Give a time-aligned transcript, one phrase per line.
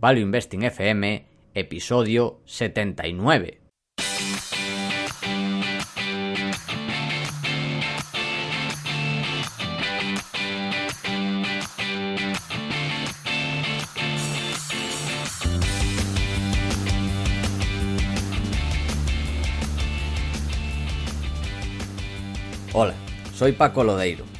[0.00, 3.60] Value Investing FM, episodio 79.
[22.72, 22.94] Hola,
[23.34, 24.39] soy Paco Lodeiro.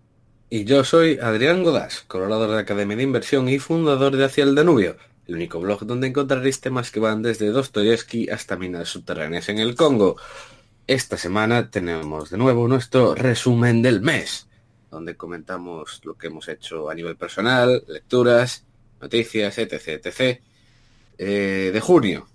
[0.53, 4.43] Y yo soy Adrián Godás, colaborador de la Academia de Inversión y fundador de Hacia
[4.43, 9.47] el Danubio, el único blog donde encontraréis temas que van desde Dostoyevsky hasta minas subterráneas
[9.47, 10.17] en el Congo.
[10.87, 14.49] Esta semana tenemos de nuevo nuestro resumen del mes,
[14.89, 18.65] donde comentamos lo que hemos hecho a nivel personal, lecturas,
[18.99, 19.87] noticias, etc.
[20.03, 20.41] etc.
[21.17, 22.27] Eh, de junio.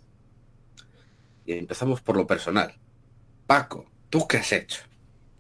[1.45, 2.75] Y empezamos por lo personal.
[3.47, 4.87] Paco, ¿tú qué has hecho?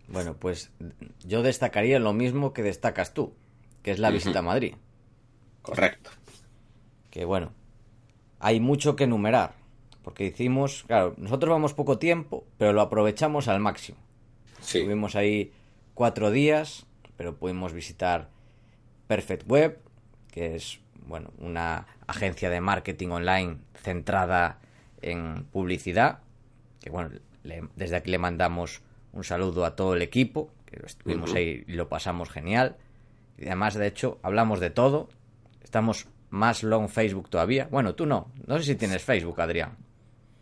[0.09, 0.71] Bueno, pues
[1.25, 3.35] yo destacaría lo mismo que destacas tú,
[3.83, 4.75] que es la visita a Madrid.
[5.63, 6.11] Correcto.
[7.11, 7.53] Que bueno,
[8.39, 9.55] hay mucho que enumerar,
[10.03, 13.99] porque hicimos, claro, nosotros vamos poco tiempo, pero lo aprovechamos al máximo.
[14.61, 14.79] Sí.
[14.79, 15.53] Estuvimos ahí
[15.95, 18.29] cuatro días, pero pudimos visitar
[19.09, 19.81] Perfect Web,
[20.31, 24.61] que es, bueno, una agencia de marketing online centrada
[25.03, 26.21] en publicidad,
[26.81, 27.11] que bueno,
[27.43, 28.83] le- desde aquí le mandamos
[29.17, 32.77] un saludo a todo el equipo, que estuvimos ahí y lo pasamos genial.
[33.39, 35.09] Y además, de hecho, hablamos de todo.
[35.63, 37.67] Estamos más long Facebook todavía.
[37.71, 38.31] Bueno, tú no.
[38.47, 39.77] No sé si tienes Facebook, Adrián.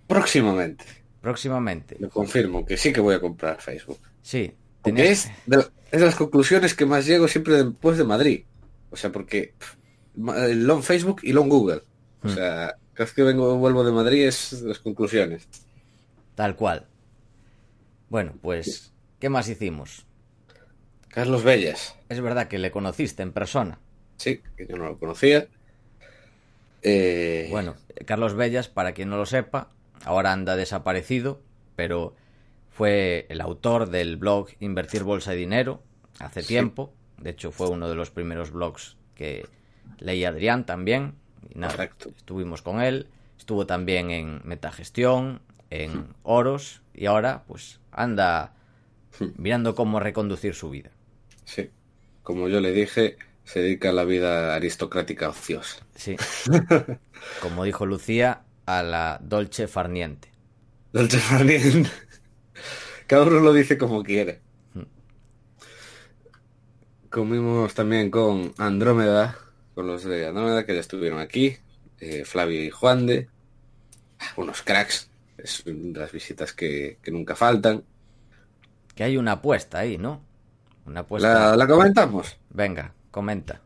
[0.06, 0.84] Próximamente.
[1.20, 1.96] Próximamente.
[1.98, 3.98] Lo confirmo, que sí que voy a comprar Facebook.
[4.22, 4.52] Sí.
[4.84, 8.44] Es de, es de las conclusiones que más llego siempre después de Madrid.
[8.90, 9.76] O sea, porque pff,
[10.16, 11.82] long Facebook y long Google.
[12.22, 12.34] O Hmm.
[12.34, 15.48] sea, cada vez que vengo vuelvo de Madrid es las conclusiones.
[16.34, 16.86] Tal cual.
[18.14, 20.06] Bueno, pues, ¿qué más hicimos?
[21.08, 21.96] Carlos Bellas.
[22.08, 23.80] Es verdad que le conociste en persona.
[24.18, 25.48] Sí, que yo no lo conocía.
[26.82, 27.74] Eh, Bueno,
[28.06, 29.70] Carlos Bellas, para quien no lo sepa,
[30.04, 31.40] ahora anda desaparecido,
[31.74, 32.14] pero
[32.70, 35.82] fue el autor del blog Invertir Bolsa y Dinero
[36.20, 36.48] hace Sí.
[36.50, 36.92] tiempo.
[37.20, 39.44] De hecho, fue uno de los primeros blogs que
[39.98, 41.14] leí Adrián también.
[41.52, 42.10] Y nada, Correcto.
[42.16, 43.08] estuvimos con él.
[43.38, 48.54] Estuvo también en Metagestión, en Oros, y ahora pues anda
[49.18, 49.26] Hmm.
[49.36, 50.90] mirando cómo reconducir su vida.
[51.44, 51.70] Sí.
[52.22, 55.86] Como yo le dije, se dedica a la vida aristocrática ociosa.
[55.94, 56.16] Sí.
[57.40, 60.32] Como dijo Lucía, a la Dolce Farniente.
[60.92, 61.90] Dolce Farniente.
[63.06, 64.40] Cada uno lo dice como quiere.
[64.72, 64.82] Hmm.
[67.10, 69.36] Comimos también con Andrómeda,
[69.74, 71.58] con los de Andrómeda que ya estuvieron aquí,
[72.00, 73.28] eh, Flavio y Juan de,
[74.36, 77.84] unos cracks, es las visitas que, que nunca faltan.
[78.94, 80.22] Que hay una apuesta ahí, ¿no?
[80.86, 81.50] Una apuesta.
[81.50, 82.36] La, la comentamos.
[82.50, 83.62] Venga, comenta.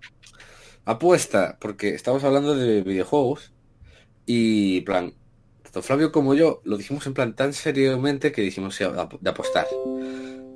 [0.85, 3.53] Apuesta, porque estamos hablando de videojuegos
[4.25, 5.13] y, plan,
[5.63, 9.67] tanto Flavio como yo lo dijimos en plan tan seriamente que dijimos de apostar.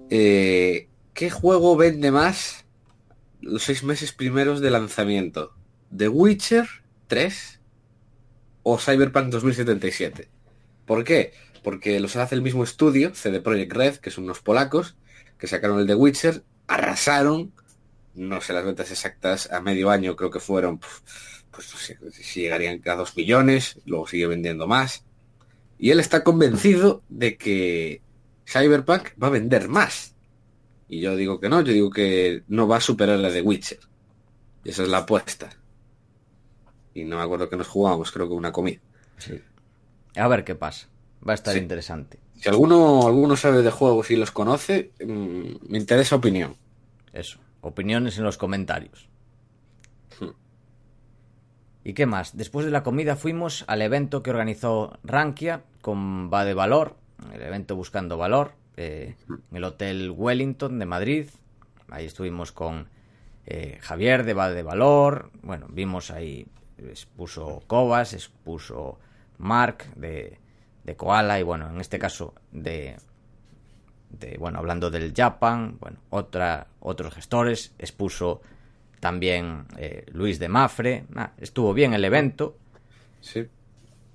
[0.09, 2.65] Eh, ¿Qué juego vende más
[3.41, 5.53] los seis meses primeros de lanzamiento?
[5.95, 6.67] ¿The Witcher
[7.09, 7.61] 3
[8.63, 10.29] o Cyberpunk 2077?
[10.93, 11.33] ¿Por qué?
[11.63, 14.95] Porque los hace el mismo estudio, CD Projekt Red, que son unos polacos,
[15.39, 17.51] que sacaron el The Witcher, arrasaron,
[18.15, 20.81] no sé las ventas exactas, a medio año creo que fueron,
[21.51, 25.07] pues no sé si llegarían a dos millones, luego sigue vendiendo más.
[25.79, 28.03] Y él está convencido de que
[28.47, 30.15] Cyberpunk va a vender más.
[30.91, 33.81] Y yo digo que no, yo digo que no va a superar la de Witcher.
[34.63, 35.49] Y esa es la apuesta.
[36.93, 38.83] Y no me acuerdo que nos jugábamos, creo que una comida.
[40.17, 40.89] A ver qué pasa.
[41.27, 41.61] Va a estar Sí.
[41.61, 42.19] interesante.
[42.41, 46.57] Si alguno, alguno sabe de juegos y los conoce, mm, me interesa opinión.
[47.13, 47.39] Eso.
[47.61, 49.09] Opiniones en los comentarios.
[50.19, 50.31] Hmm.
[51.85, 52.37] ¿Y qué más?
[52.37, 56.97] Después de la comida fuimos al evento que organizó Rankia, con Va de Valor,
[57.33, 61.27] el evento Buscando Valor, eh, en el Hotel Wellington de Madrid.
[61.91, 62.89] Ahí estuvimos con
[63.47, 65.31] eh, Javier de Va de Valor.
[65.43, 66.47] Bueno, vimos ahí,
[66.79, 68.99] expuso Cobas, expuso
[69.43, 70.39] Mark de,
[70.85, 72.97] de Koala y bueno, en este caso de,
[74.11, 78.41] de bueno, hablando del Japan, bueno, otra, otros gestores, expuso
[79.01, 81.05] también eh, Luis de Mafre.
[81.11, 82.57] Nah, estuvo bien el evento.
[83.21, 83.47] Sí.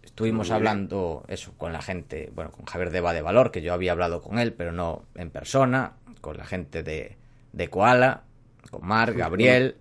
[0.02, 3.92] Estuvimos hablando eso con la gente, bueno, con Javier Deva de Valor, que yo había
[3.92, 7.18] hablado con él, pero no en persona, con la gente de,
[7.54, 8.24] de Koala,
[8.72, 9.76] con Marc, Gabriel,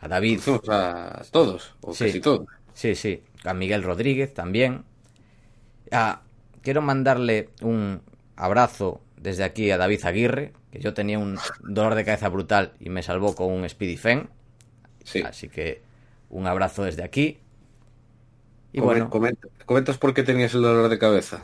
[0.00, 0.40] a David.
[0.44, 2.06] Conocimos a todos, o Sí.
[2.06, 2.46] casi todos.
[2.72, 4.84] Sí, sí, a Miguel Rodríguez también.
[5.92, 6.22] Ah,
[6.62, 8.02] quiero mandarle un
[8.36, 12.90] abrazo desde aquí a David Aguirre, que yo tenía un dolor de cabeza brutal y
[12.90, 14.28] me salvó con un Speedy Fen.
[15.04, 15.22] Sí.
[15.22, 15.82] Así que
[16.30, 17.38] un abrazo desde aquí.
[18.72, 21.42] Y Comen- bueno, comenta- ¿Comentas por qué tenías el dolor de cabeza?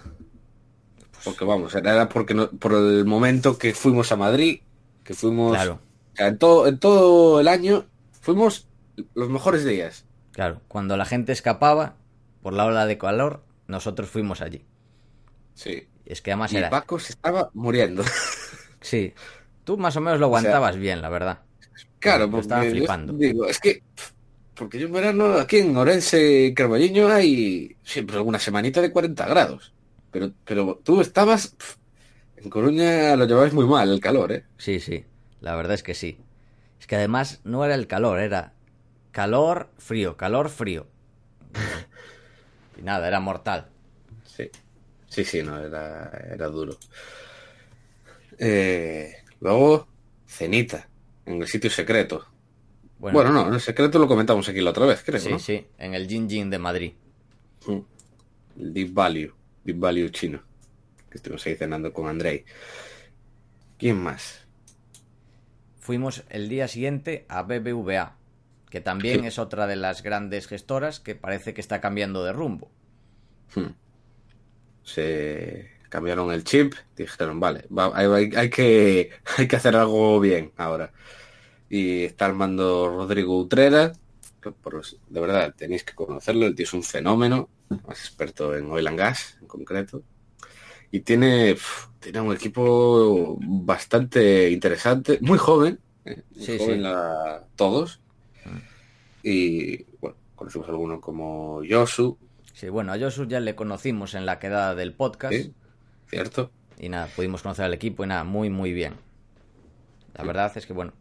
[1.25, 4.61] Porque vamos, era porque no- por el momento que fuimos a Madrid,
[5.05, 5.79] que fuimos claro,
[6.19, 7.85] en todo, en todo el año,
[8.21, 8.67] fuimos
[9.15, 10.05] los mejores días.
[10.33, 11.97] Claro, cuando la gente escapaba
[12.43, 14.65] por la ola de calor, nosotros fuimos allí.
[15.55, 15.87] Sí.
[16.05, 16.71] Es que además Y era...
[16.71, 18.05] Paco se estaba muriendo.
[18.85, 19.15] Sí,
[19.63, 21.39] tú más o menos lo aguantabas bien, la verdad.
[22.01, 23.13] Claro, porque estaba flipando.
[23.13, 23.81] digo, es que
[24.55, 29.27] porque yo en verano aquí en Orense y Carballiño hay siempre alguna semanita de 40
[29.27, 29.73] grados.
[30.11, 31.55] Pero, pero tú estabas
[32.37, 34.45] en Coruña lo llevabas muy mal el calor, ¿eh?
[34.59, 35.05] Sí, sí,
[35.41, 36.19] la verdad es que sí.
[36.81, 38.53] Es que además no era el calor, era
[39.13, 40.87] calor, frío, calor, frío.
[42.79, 43.69] Y nada, era mortal.
[44.25, 44.51] Sí.
[45.07, 46.77] Sí, sí, no, era, era duro.
[48.39, 49.87] Eh, luego,
[50.27, 50.89] cenita,
[51.27, 52.27] en el sitio secreto.
[52.99, 55.39] Bueno, Bueno, no, en el secreto lo comentamos aquí la otra vez, creo, sí, ¿no?
[55.39, 56.93] sí, en el Jin Jin de Madrid.
[57.67, 57.79] Mm.
[58.61, 59.33] El Deep Value,
[59.65, 60.43] Deep Value chino.
[61.11, 62.45] Que estuvimos ahí cenando con Andrei.
[63.79, 64.47] ¿Quién más?
[65.79, 68.17] Fuimos el día siguiente a BBVA,
[68.73, 69.27] que también Sí.
[69.27, 72.71] es otra de las grandes gestoras que parece que está cambiando de rumbo.
[73.55, 73.75] Hmm.
[74.83, 80.91] Se cambiaron el chip, dijeron, vale, va- hay, que, hay que hacer algo bien ahora.
[81.69, 83.93] Y está al mando Rodrigo Utrera,
[84.41, 87.51] que por de verdad tenéis que conocerlo, el tío es un fenómeno,
[87.87, 90.03] más experto en oil and gas en concreto.
[90.91, 96.81] Y tiene, pf, tiene un equipo bastante interesante, muy joven, eh, muy Sí, joven sí.
[96.83, 98.01] la- todos.
[99.23, 102.19] Y bueno, conocimos a alguno como Yosu,
[102.53, 105.35] Sí, bueno, a Josu ya le conocimos en la quedada del podcast.
[105.35, 105.55] Sí.
[106.07, 106.51] ¿cierto?
[106.79, 108.95] Y nada, pudimos conocer al equipo y nada, muy, muy bien.
[110.15, 110.93] La verdad es que, bueno,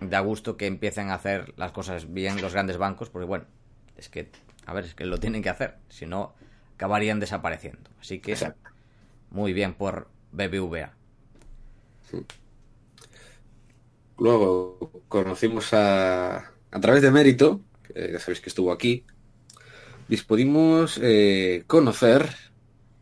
[0.00, 3.44] da gusto que empiecen a hacer las cosas bien los grandes bancos, porque, bueno,
[3.96, 4.30] es que,
[4.64, 6.32] a ver, es que lo tienen que hacer, si no,
[6.76, 7.90] acabarían desapareciendo.
[8.00, 8.70] Así que, Exacto.
[9.30, 10.94] muy bien por BBVA.
[14.16, 19.04] Luego conocimos a, a través de Mérito, que ya sabéis que estuvo aquí,
[20.08, 22.28] y pudimos eh, conocer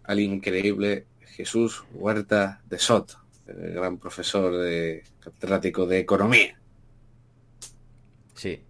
[0.05, 3.17] al increíble Jesús Huerta de Soto,
[3.47, 6.61] el gran profesor de catedrático de economía.
[8.35, 8.63] Sí.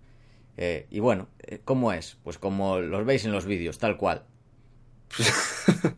[0.56, 2.16] Eh, y bueno, eh, ¿cómo es?
[2.22, 4.24] Pues como los veis en los vídeos, tal cual.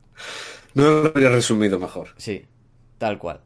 [0.75, 2.09] No lo habría resumido mejor.
[2.17, 2.47] Sí,
[2.99, 3.43] tal cual.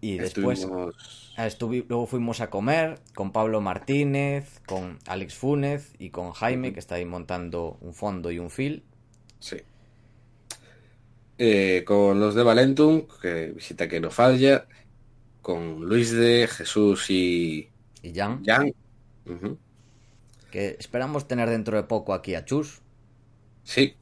[0.00, 0.60] Y después...
[0.60, 6.72] Estuvimos- estuvi- luego fuimos a comer con Pablo Martínez, con Alex Funes y con Jaime,
[6.72, 8.84] que está ahí montando un fondo y un fil.
[9.38, 9.56] Sí.
[11.38, 14.68] Eh, con los de Valentum, que visita que no falla,
[15.42, 17.70] con Luis de Jesús y
[18.02, 18.72] Y Jan, Jan.
[20.50, 22.80] Que esperamos tener dentro de poco aquí a Chus.
[23.62, 23.96] Sí.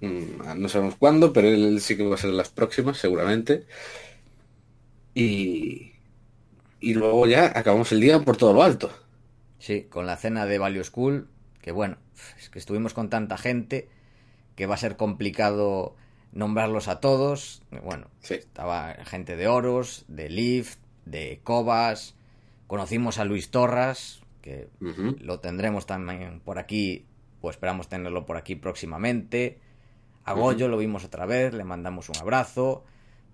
[0.00, 3.66] Mm, No sabemos cuándo, pero él sí que va a ser las próximas, seguramente.
[5.14, 5.93] Y,
[6.90, 8.90] y luego ya acabamos el día por todo lo alto.
[9.58, 11.28] Sí, con la cena de Value School,
[11.60, 11.96] que bueno,
[12.38, 13.88] es que estuvimos con tanta gente
[14.56, 15.96] que va a ser complicado
[16.32, 17.62] nombrarlos a todos.
[17.82, 18.34] Bueno, Sí.
[18.34, 22.14] estaba gente de Oros, de Lyft, de Cobas.
[22.66, 24.68] Conocimos a Luis Torras, que
[25.20, 27.06] lo tendremos también por aquí,
[27.40, 29.60] o esperamos tenerlo por aquí próximamente.
[30.24, 32.84] A Goyo lo vimos otra vez, le mandamos un abrazo.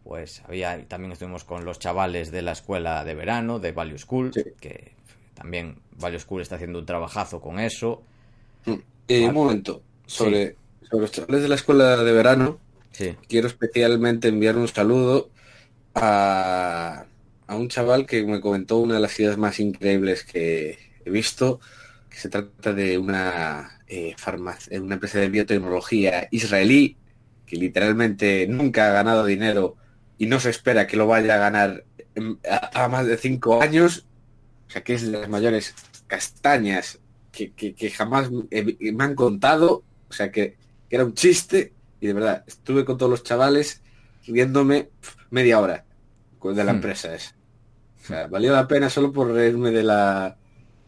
[0.04, 4.32] Pues había, también estuvimos con los chavales de la escuela de verano, de Value School,
[4.32, 4.42] Sí.
[4.60, 4.92] que
[5.34, 8.02] también Value School está haciendo un trabajazo con eso.
[8.64, 8.72] Mm.
[9.08, 9.82] Eh, Ah, un momento.
[10.06, 10.56] Sobre,
[10.88, 12.58] sobre los chavales de la escuela de verano,
[12.92, 15.30] Sí, quiero especialmente enviar un saludo
[15.94, 17.04] a,
[17.46, 21.60] a un chaval que me comentó una de las ideas más increíbles que he visto,
[22.08, 24.16] que se trata de una, eh,
[24.80, 26.96] una empresa de biotecnología israelí
[27.46, 29.76] que literalmente nunca ha ganado dinero
[30.20, 31.82] y no se espera que lo vaya a ganar
[32.74, 34.04] a, más de cinco años,
[34.68, 35.74] o sea que es de las mayores
[36.06, 37.00] castañas
[37.32, 40.58] que, jamás me han contado, o sea que,
[40.90, 43.80] era un chiste y de verdad estuve con todos los chavales
[44.26, 44.90] viéndome
[45.30, 45.86] media hora
[46.42, 46.76] de la hmm.
[46.76, 47.34] empresa esa.
[48.02, 50.36] O sea, valió la pena solo por reírme de la...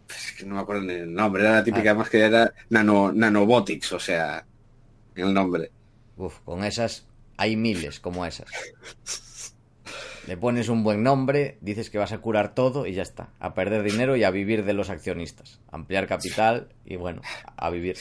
[0.08, 1.94] Es que no me acuerdo ni el nombre, era la típica ah.
[1.94, 4.44] más que era nano, Nanobotics, o sea,
[5.14, 5.70] el nombre.
[6.18, 8.48] Uf, con esas hay miles como esas.
[10.26, 13.30] Le pones un buen nombre, dices que vas a curar todo y ya está.
[13.40, 15.60] A perder dinero y a vivir de los accionistas.
[15.72, 17.22] Ampliar capital y bueno,
[17.56, 17.96] a vivir.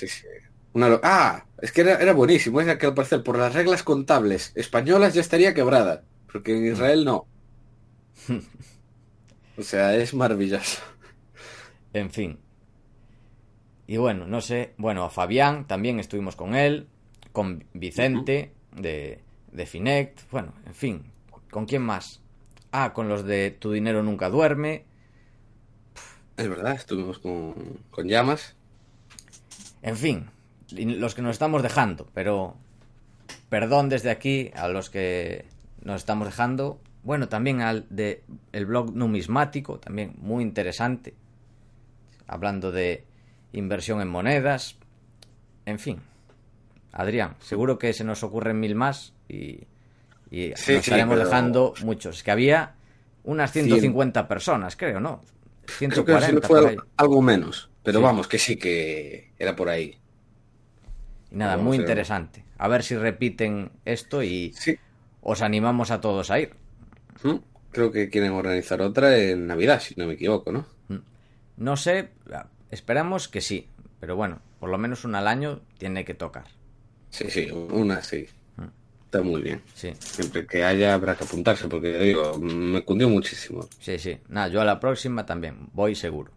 [1.04, 2.62] Ah, es que era, buenísimo.
[2.62, 6.04] Es que al parecer por las reglas contables españolas ya estaría quebrada.
[6.32, 7.26] Porque en Israel no.
[9.58, 10.80] o sea, es maravilloso.
[11.94, 12.40] En fin.
[13.88, 14.74] Y bueno, no sé.
[14.78, 16.88] Bueno, a Fabián también estuvimos con él
[17.32, 21.12] con Vicente de, de Finect, bueno, en fin,
[21.50, 22.22] ¿con quién más?
[22.72, 24.86] Ah, con los de Tu dinero nunca duerme.
[26.38, 27.54] Es verdad, estuvimos con,
[27.92, 28.56] con llamas.
[29.82, 30.30] En fin,
[30.72, 32.56] los que nos estamos dejando, pero
[33.50, 35.46] perdón desde aquí a los que
[35.84, 36.80] nos estamos dejando.
[37.04, 41.16] Bueno, también al de el blog numismático, también muy interesante,
[42.28, 43.06] hablando de
[43.54, 44.78] inversión en monedas.
[45.66, 46.02] En fin,
[46.92, 49.68] Adrián, seguro que se nos ocurren mil más y,
[50.32, 52.24] nos estaremos dejando muchos.
[52.24, 52.76] Que había
[53.24, 55.22] unas 150 personas, creo, ¿no?
[55.68, 56.48] 140.
[56.48, 59.98] fue algo menos, pero vamos, que sí que era por ahí.
[61.32, 62.44] Y nada, muy interesante.
[62.58, 64.54] A ver si repiten esto y
[65.22, 66.54] os animamos a todos a ir.
[67.24, 67.36] ¿Mm?
[67.72, 70.66] Creo que quieren organizar otra en Navidad, si no me equivoco, ¿no?
[70.90, 70.98] ¿Mm?
[71.58, 72.10] No sé,
[72.70, 73.68] esperamos que sí,
[74.00, 76.46] pero bueno, por lo menos una al año tiene que tocar.
[77.12, 78.26] Sí, sí, una sí.
[79.06, 79.62] Está muy bien.
[79.76, 79.92] Sí.
[80.00, 83.68] Siempre que haya habrá que apuntarse, porque digo, me cundió muchísimo.
[83.80, 84.18] Sí, sí.
[84.30, 86.32] Nada, yo a la próxima también, voy seguro.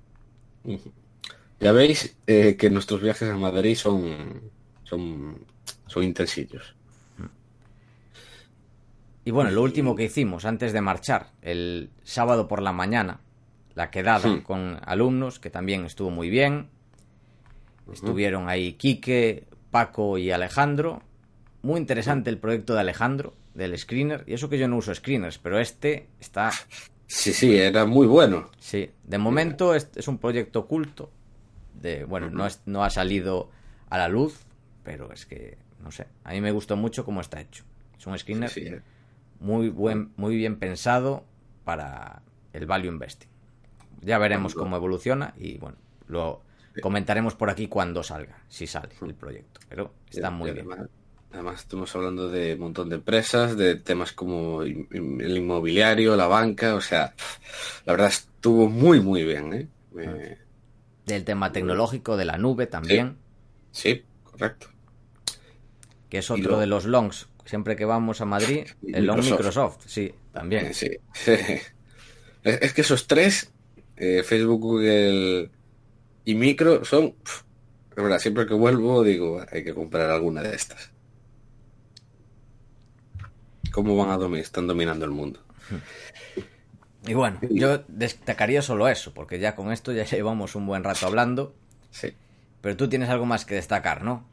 [1.60, 4.50] Ya veis eh, que nuestros viajes a Madrid son,
[4.82, 5.38] son,
[5.86, 6.74] son intensillos.
[9.24, 13.20] Y bueno, lo último que hicimos antes de marchar, el sábado por la mañana,
[13.74, 16.68] la quedada con alumnos, que también estuvo muy bien.
[17.92, 21.02] Estuvieron ahí Quique, Paco y Alejandro.
[21.62, 24.22] Muy interesante el proyecto de Alejandro, del screener.
[24.28, 26.52] Y eso que yo no uso screeners, pero este está...
[27.08, 28.50] Sí, sí, era muy bueno.
[28.60, 31.10] Sí, de momento es, un proyecto oculto.
[31.74, 33.50] De, bueno, no, es, no ha salido
[33.90, 34.44] a la luz,
[34.84, 37.64] pero es que, no sé, a mí me gustó mucho cómo está hecho.
[37.98, 38.80] Es un screener eh.
[39.40, 41.24] muy, buen, muy bien pensado
[41.64, 43.28] para el value investing.
[44.02, 46.42] Ya veremos cómo evoluciona y bueno, lo,
[46.80, 50.66] Comentaremos por aquí cuando salga, si sale el proyecto, pero está muy bien.
[51.34, 56.76] Además, estamos hablando de un montón de empresas, de temas como el inmobiliario, la banca,
[56.76, 57.12] o sea,
[57.84, 59.52] la verdad estuvo muy, muy bien.
[59.52, 59.68] ¿eh?
[59.98, 60.44] Ah.
[61.06, 63.16] Del tema tecnológico, de la nube también.
[63.72, 64.68] Sí, correcto.
[66.08, 67.28] Que es otro de los longs.
[67.44, 70.72] Siempre que vamos a Madrid, el long Microsoft, sí, también.
[70.72, 70.88] Sí.
[72.44, 73.52] es que esos tres,
[73.96, 75.50] eh, Facebook, Google
[76.24, 77.14] y micro son,
[77.96, 80.90] verdad, siempre que vuelvo digo, hay que comprar alguna de estas.
[83.72, 84.44] ¿Cómo van a dominar?
[84.44, 85.40] Están dominando el mundo.
[87.06, 91.06] Y bueno, yo destacaría solo eso, porque ya con esto ya llevamos un buen rato
[91.06, 91.54] hablando.
[91.90, 92.14] Sí.
[92.60, 94.26] Pero tú tienes algo más que destacar, ¿no?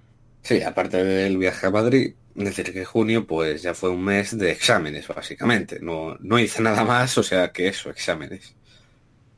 [0.43, 4.51] Sí, aparte del viaje a Madrid, decir que junio pues ya fue un mes de
[4.51, 5.79] exámenes, básicamente.
[5.81, 8.55] No, no hice nada más, o sea que eso, exámenes.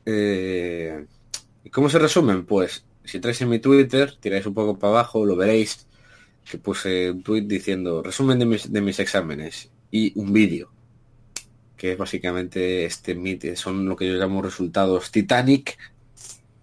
[0.06, 1.04] Eh,
[1.64, 2.44] ¿Y cómo se resumen?
[2.44, 5.86] Pues si traes en mi Twitter, tiráis un poco para abajo, lo veréis,
[6.48, 10.70] que puse un tweet diciendo resumen de mis, de mis exámenes y un vídeo,
[11.76, 15.78] que es básicamente este son lo que yo llamo resultados Titanic,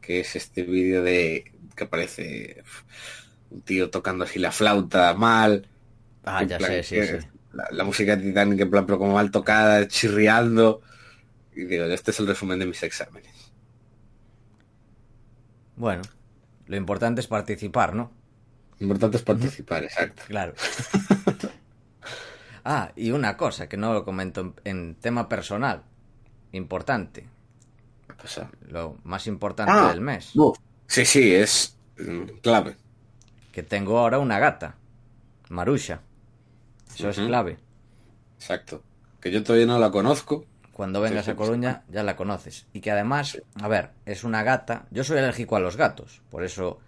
[0.01, 2.63] que es este vídeo de que aparece
[3.49, 5.67] un tío tocando así la flauta mal.
[6.23, 7.27] Ah, ya sé, sí, sí.
[7.53, 10.81] La, música de Titanic en plan, pero como mal tocada, chirriando.
[11.55, 13.30] Y digo, este es el resumen de mis exámenes.
[15.81, 16.03] Bueno,
[16.67, 18.11] lo importante es participar, ¿no?
[18.77, 20.21] Lo importante es participar, exacto.
[20.27, 20.53] Claro.
[22.65, 25.81] ah, y una cosa que no lo comento en, tema personal.
[26.51, 27.27] Importante.
[28.07, 28.51] ¿Qué pasa?
[28.69, 30.33] Lo más importante ah, del mes.
[30.85, 32.75] Sí, sí, es mm, clave.
[33.51, 34.75] Que tengo ahora una gata.
[35.49, 36.01] Marusha.
[36.93, 37.57] Eso es clave.
[38.37, 38.83] Exacto.
[39.19, 40.45] Que yo todavía no la conozco,
[40.81, 42.65] cuando vengas a Coruña ya la conoces.
[42.73, 44.87] Y que además, a ver, es una gata.
[44.89, 46.79] Yo soy alérgico a los gatos, por eso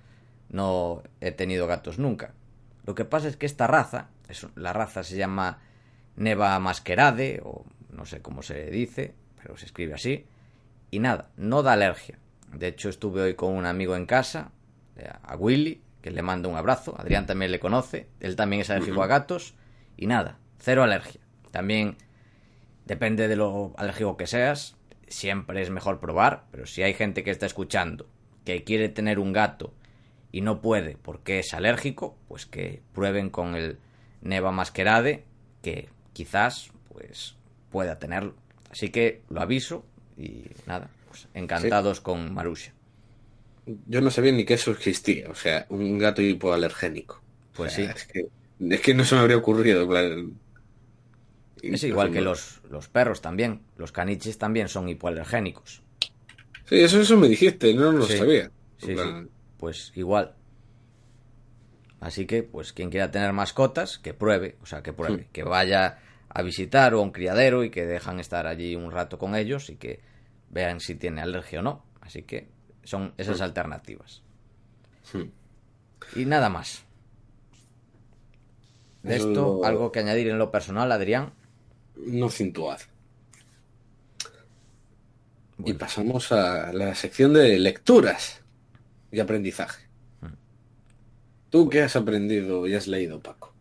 [0.49, 2.33] no he tenido gatos nunca.
[2.87, 5.59] Lo que pasa es que esta raza es, la raza se llama
[6.15, 10.25] Neva Masquerade, o no sé cómo se dice, pero se escribe así.
[10.89, 12.17] Y nada, no da alergia.
[12.51, 14.49] De hecho, estuve hoy con un amigo en casa,
[14.95, 16.99] eh, a Willy, que le mando un abrazo.
[16.99, 18.07] Adrián también le conoce.
[18.19, 19.53] Él también es alérgico a gatos.
[19.97, 21.21] Y nada, cero alergia.
[21.51, 21.95] También
[22.85, 24.75] depende de lo alérgico que seas.
[25.07, 26.45] Siempre es mejor probar.
[26.51, 28.07] Pero si hay gente que está escuchando
[28.45, 29.73] que quiere tener un gato
[30.31, 33.77] y no puede porque es alérgico, pues que prueben con el
[34.21, 35.23] Neva Masquerade,
[35.61, 37.35] que quizás pues
[37.71, 38.35] pueda tenerlo.
[38.71, 39.85] Así que lo aviso
[40.17, 42.73] y nada, pues encantados con Marusha.
[43.87, 47.21] Yo no sabía ni que eso existía, o sea, un gato hipoalergénico.
[47.55, 47.83] Pues sí.
[47.83, 48.27] Es que,
[48.59, 49.87] es que no se me habría ocurrido.
[51.63, 53.61] Es igual que los, los perros también.
[53.77, 55.81] Los caniches también son hipoalergénicos.
[56.65, 58.51] Sí, eso, eso me dijiste, no lo sabía.
[58.77, 60.35] Sí, sí, Pues igual.
[62.01, 65.99] Así que, pues quien quiera tener mascotas, que pruebe, o sea, que pruebe, que vaya
[66.27, 69.69] a visitar o a un criadero y que dejan estar allí un rato con ellos
[69.69, 70.01] y que
[70.49, 71.85] vean si tiene alergia o no.
[72.01, 72.49] Así que
[72.83, 74.21] son esas alternativas.
[76.15, 76.83] Y nada más.
[79.03, 81.31] De esto, algo que añadir en lo personal, Adrián.
[81.95, 82.79] No cintuad.
[85.65, 88.41] Y pasamos a la sección de lecturas
[89.11, 89.87] y aprendizaje.
[90.21, 90.33] Mm.
[91.49, 93.53] ¿Tú qué has aprendido y has leído, Paco?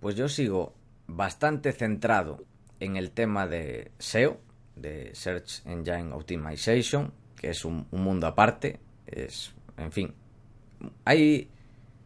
[0.00, 0.74] Pues yo sigo
[1.06, 2.44] bastante centrado
[2.80, 4.40] en el tema de SEO,
[4.76, 8.80] de Search Engine Optimization, que es un, mundo aparte.
[9.06, 10.14] Es, en fin,
[11.04, 11.50] hay...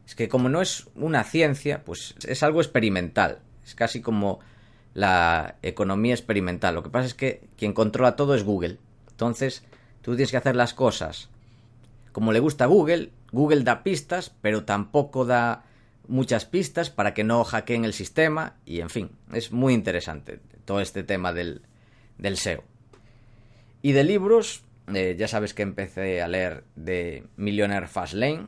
[0.06, 3.40] Es que como no es una ciencia, pues es algo experimental.
[3.62, 4.40] Es casi como
[4.98, 6.74] la economía experimental.
[6.74, 8.78] Lo que pasa es que quien controla todo es Google.
[9.10, 9.62] Entonces,
[10.02, 11.28] tú tienes que hacer las cosas
[12.10, 13.12] como le gusta a Google.
[13.30, 15.64] Google da pistas, pero tampoco da
[16.08, 18.56] muchas pistas para que no hackeen el sistema.
[18.66, 21.62] Y en fin, es muy interesante todo este tema del,
[22.16, 22.64] del SEO.
[23.82, 28.46] Y de libros, eh, ya sabes que empecé a leer de Millionaire Fastlane,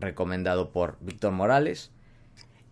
[0.00, 1.92] recomendado por Víctor Morales.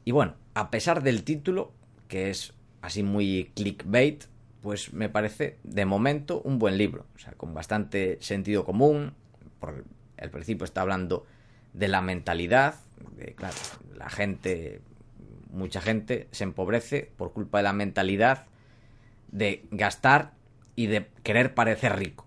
[0.04, 1.72] Y bueno, a pesar del título,
[2.08, 2.54] que es
[2.86, 4.24] así muy clickbait,
[4.62, 9.12] pues me parece de momento un buen libro, o sea, con bastante sentido común.
[9.58, 9.84] Por
[10.16, 11.26] el principio está hablando
[11.72, 12.76] de la mentalidad,
[13.16, 13.56] de, claro,
[13.96, 14.80] la gente,
[15.50, 18.46] mucha gente se empobrece por culpa de la mentalidad
[19.32, 20.32] de gastar
[20.76, 22.24] y de querer parecer rico.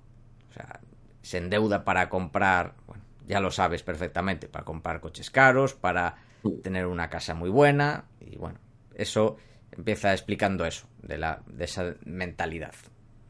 [0.49, 0.81] O sea,
[1.21, 6.17] se endeuda para comprar, bueno, ya lo sabes perfectamente, para comprar coches caros, para
[6.63, 8.59] tener una casa muy buena y bueno,
[8.95, 9.37] eso
[9.71, 12.73] empieza explicando eso, de, la, de esa mentalidad.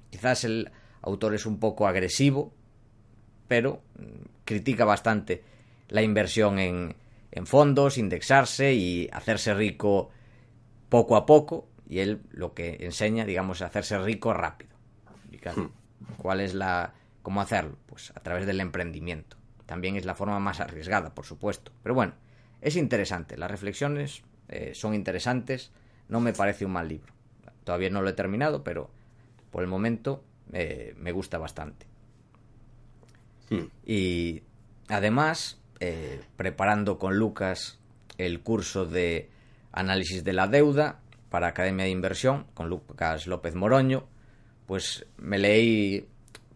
[0.09, 0.71] Quizás el
[1.01, 2.53] autor es un poco agresivo,
[3.47, 5.43] pero mm, critica bastante
[5.87, 6.95] la inversión en,
[7.31, 10.09] en fondos, indexarse y hacerse rico
[10.89, 11.67] poco a poco.
[11.87, 14.69] Y él lo que enseña, digamos, es hacerse rico rápido.
[15.55, 15.69] Hmm.
[16.17, 16.93] ¿Cuál es la.
[17.21, 17.77] cómo hacerlo?
[17.85, 19.37] Pues a través del emprendimiento.
[19.65, 21.71] También es la forma más arriesgada, por supuesto.
[21.83, 22.13] Pero bueno,
[22.61, 23.37] es interesante.
[23.37, 25.71] Las reflexiones eh, son interesantes
[26.09, 27.13] no me parece un mal libro.
[27.63, 28.89] Todavía no lo he terminado, pero
[29.51, 31.85] por el momento eh, me gusta bastante.
[33.49, 33.65] Hmm.
[33.85, 34.43] Y
[34.87, 37.79] además, eh, preparando con Lucas
[38.17, 39.29] el curso de
[39.71, 44.07] análisis de la deuda para Academia de Inversión, con Lucas López Moroño,
[44.65, 46.07] pues me leí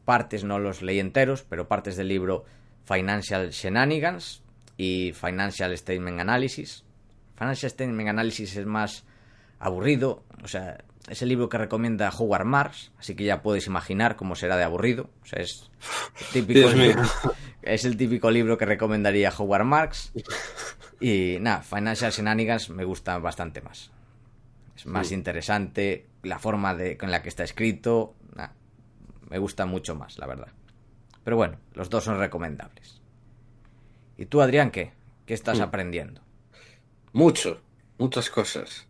[0.06, 2.46] partes, no los leí enteros, pero partes del libro
[2.86, 4.44] Financial Shenanigans
[4.78, 6.84] y Financial Statement Analysis.
[7.36, 9.06] Financial Statement Analysis es más
[9.66, 14.16] aburrido, o sea, es el libro que recomienda Howard Marks, así que ya puedes imaginar
[14.16, 15.10] cómo será de aburrido.
[15.22, 15.70] O sea, es,
[16.32, 16.70] típico
[17.62, 20.14] es el típico libro que recomendaría Howard Marks.
[21.00, 23.92] Y nada, Financial Shenanigans me gusta bastante más.
[24.76, 28.16] Es más interesante, la forma de, con la que está escrito,
[29.30, 30.50] me gusta mucho más, la verdad.
[31.24, 33.02] Pero bueno, los dos son recomendables.
[34.18, 34.94] ¿Y tú, Adrián, qué?
[35.26, 35.64] ¿Qué estás mm.
[35.64, 36.22] aprendiendo?
[37.14, 37.62] Mucho,
[37.98, 38.88] muchas cosas.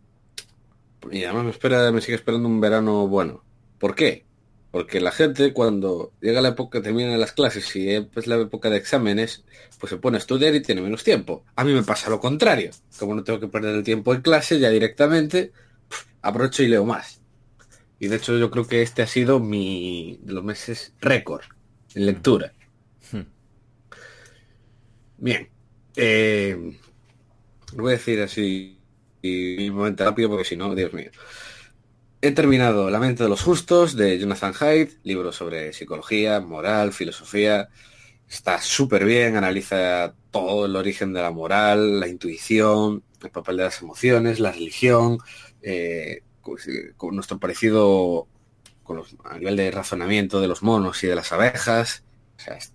[1.10, 3.44] Y además me, espera, me sigue esperando un verano bueno.
[3.78, 4.24] ¿Por qué?
[4.70, 8.76] Porque la gente cuando llega la época, termina las clases y es la época de
[8.76, 9.44] exámenes,
[9.78, 11.44] pues se pone a estudiar y tiene menos tiempo.
[11.54, 12.70] A mí me pasa lo contrario.
[12.98, 15.52] Como no tengo que perder el tiempo en clase, ya directamente
[16.22, 17.20] aprovecho y leo más.
[18.00, 21.44] Y de hecho yo creo que este ha sido mi de los meses récord
[21.94, 22.52] en lectura.
[23.12, 23.22] Hmm.
[25.18, 25.48] Bien.
[25.96, 26.76] Eh,
[27.74, 28.73] voy a decir así
[29.24, 31.10] y un momento rápido porque si no, Dios mío.
[32.20, 37.68] He terminado La mente de los justos de Jonathan Haidt, libro sobre psicología, moral, filosofía.
[38.28, 43.64] Está súper bien, analiza todo el origen de la moral, la intuición, el papel de
[43.64, 45.18] las emociones, la religión,
[45.62, 46.22] eh,
[46.96, 48.28] con nuestro parecido
[48.82, 52.04] con los, a nivel de razonamiento de los monos y de las abejas.
[52.36, 52.74] O sea, es,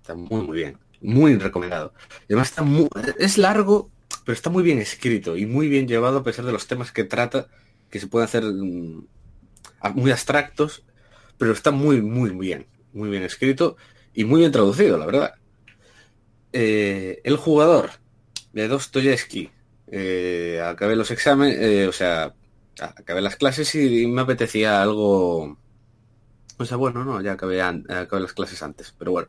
[0.00, 0.78] Está muy, muy bien.
[1.02, 1.92] Muy recomendado.
[2.24, 2.88] además está muy,
[3.18, 3.90] es largo,
[4.26, 7.04] pero está muy bien escrito y muy bien llevado a pesar de los temas que
[7.04, 7.46] trata,
[7.88, 9.06] que se pueden hacer mm,
[9.94, 10.82] muy abstractos,
[11.38, 12.66] pero está muy, muy bien.
[12.92, 13.76] Muy bien escrito
[14.12, 15.34] y muy bien traducido, la verdad.
[16.52, 17.90] Eh, el jugador
[18.52, 19.52] de Dostoyevsky.
[19.92, 22.34] Eh, acabé los exámenes, eh, o sea,
[22.80, 25.56] acabé las clases y, me apetecía algo...
[26.58, 29.28] O sea, bueno, no, ya acabé, acabé las clases antes, pero bueno.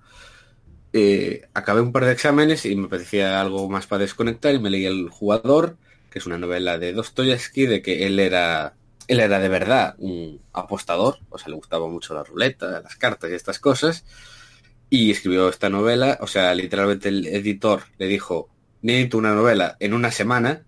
[0.93, 4.69] Eh, acabé un par de exámenes y me apetecía algo más para desconectar y me
[4.69, 5.77] leí El jugador,
[6.09, 8.75] que es una novela de Dostoyevsky, de que él era,
[9.07, 13.29] él era de verdad un apostador, o sea, le gustaba mucho la ruleta, las cartas
[13.29, 14.05] y estas cosas,
[14.89, 18.49] y escribió esta novela, o sea, literalmente el editor le dijo,
[18.81, 20.65] necesito una novela en una semana,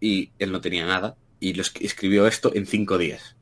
[0.00, 3.36] y él no tenía nada, y lo escribió esto en cinco días.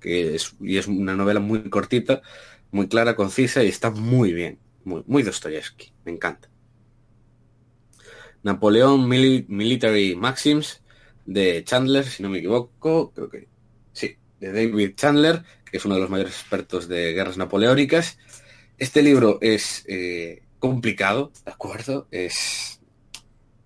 [0.00, 2.22] Que es, y es una novela muy cortita,
[2.70, 4.58] muy clara, concisa y está muy bien.
[4.88, 5.92] Muy, muy Dostoyevsky.
[6.06, 6.48] Me encanta.
[8.42, 10.82] Napoleón Military Maxims
[11.26, 13.48] de Chandler, si no me equivoco, creo que
[13.92, 18.18] sí, de David Chandler, que es uno de los mayores expertos de guerras napoleónicas.
[18.78, 22.08] Este libro es eh, complicado, ¿de acuerdo?
[22.10, 22.80] Es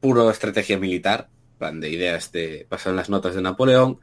[0.00, 1.28] puro estrategia militar,
[1.72, 4.00] de ideas de pasar las notas de Napoleón,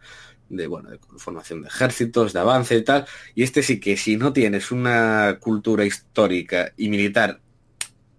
[0.49, 3.05] de bueno, de formación de ejércitos, de avance y tal.
[3.35, 7.41] Y este sí que si no tienes una cultura histórica y militar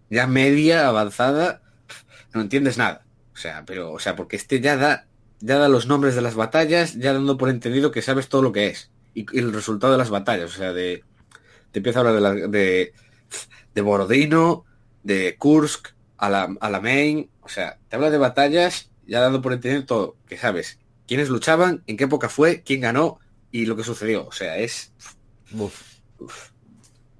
[0.08, 1.62] ya media, avanzada,
[2.34, 3.04] no entiendes nada.
[3.32, 5.06] O sea, pero, o sea, porque este ya da,
[5.40, 8.52] ya da los nombres de las batallas, ya dando por entendido que sabes todo lo
[8.52, 8.90] que es.
[9.14, 10.54] Y, el resultado de las batallas.
[10.54, 11.04] O sea, de.
[11.72, 12.94] Te empieza a hablar de, de,
[13.74, 14.64] de Borodino,
[15.04, 17.30] de Kursk, a la, a la Main.
[17.42, 20.78] O sea, te habla de batallas ya dando por entender todo, que sabes
[21.10, 23.18] quiénes luchaban, en qué época fue, quién ganó
[23.50, 24.28] y lo que sucedió.
[24.28, 24.92] O sea, es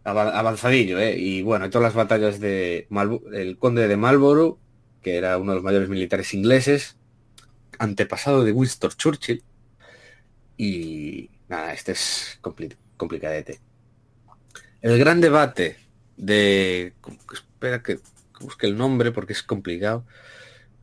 [0.05, 1.18] avanzadillo, ¿eh?
[1.18, 2.87] Y bueno, todas las batallas de
[3.33, 4.61] el conde de Marlborough,
[5.03, 6.98] que era uno de los mayores militares ingleses,
[7.81, 9.42] antepasado de Winston Churchill.
[10.57, 12.38] Y nada, este es
[12.96, 13.59] complicadete.
[14.83, 15.79] El gran debate
[16.16, 16.94] de...
[17.33, 17.98] Espera que
[18.38, 20.07] busque el nombre porque es complicado.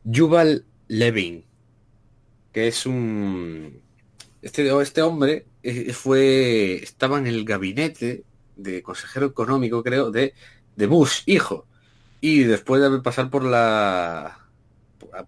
[0.04, 1.47] Yuval Levin,
[2.58, 3.80] que es un...
[4.42, 8.24] Este, este hombre eh, fue, estaba en el gabinete
[8.56, 10.34] de consejero económico, creo, de,
[10.74, 11.68] de Bush, hijo.
[12.20, 14.48] Y después de pasar por la,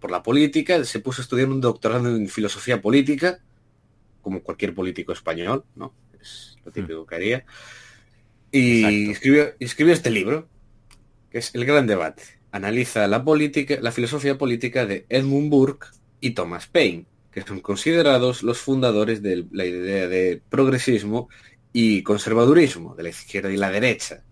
[0.01, 3.39] por la política, se puso a estudiar un doctorado en filosofía política,
[4.21, 5.93] como cualquier político español, ¿no?
[6.21, 7.45] Es lo típico que haría.
[8.51, 10.49] Y escribió, escribió este libro,
[11.29, 15.87] que es El Gran Debate analiza la política, la filosofía política de Edmund Burke
[16.19, 21.29] y Thomas Paine, que son considerados los fundadores de la idea de progresismo
[21.73, 24.23] y conservadurismo, de la izquierda y la derecha.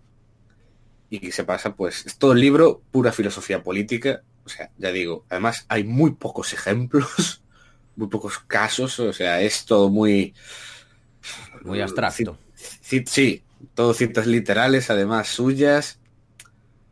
[1.08, 4.22] Y que se pasa, pues, es todo el libro, pura filosofía política.
[4.44, 7.42] O sea, ya digo, además hay muy pocos ejemplos,
[7.96, 10.34] muy pocos casos, o sea, es todo muy...
[11.62, 12.38] Muy abstracto.
[12.54, 13.42] Sí, sí,
[13.74, 16.00] todo citas literales, además suyas,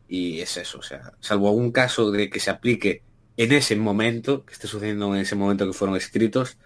[0.08, 3.02] y es eso, o sea, salvo algún caso de que se aplique
[3.38, 6.58] en ese momento, que esté sucediendo en ese momento que fueron escritos,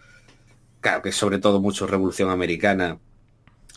[0.80, 2.98] claro que sobre todo mucho Revolución Americana,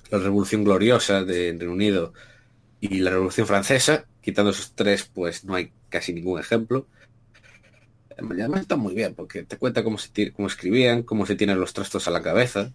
[0.10, 2.14] la Revolución Gloriosa de Reino Unido
[2.80, 6.88] y la Revolución Francesa, quitando esos tres, pues no hay casi ningún ejemplo.
[8.18, 11.74] Además está muy bien, porque te cuenta cómo, se cómo escribían, cómo se tienen los
[11.74, 12.72] trastos a la cabeza,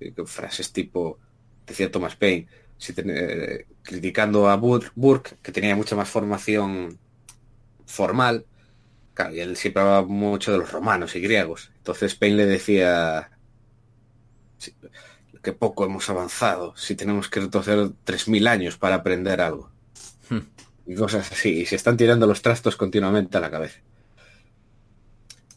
[0.00, 1.18] eh, frases tipo,
[1.66, 2.46] decía Thomas Paine,
[2.88, 6.98] eh, criticando a Burke, que tenía mucha más formación
[7.84, 8.46] formal,
[9.32, 11.70] y él siempre hablaba mucho de los romanos y griegos.
[11.78, 13.30] Entonces Paine le decía
[15.42, 19.70] que poco hemos avanzado, si tenemos que retroceder 3.000 años para aprender algo.
[20.30, 20.40] Hmm.
[20.86, 23.80] Y cosas así, y se están tirando los trastos continuamente a la cabeza.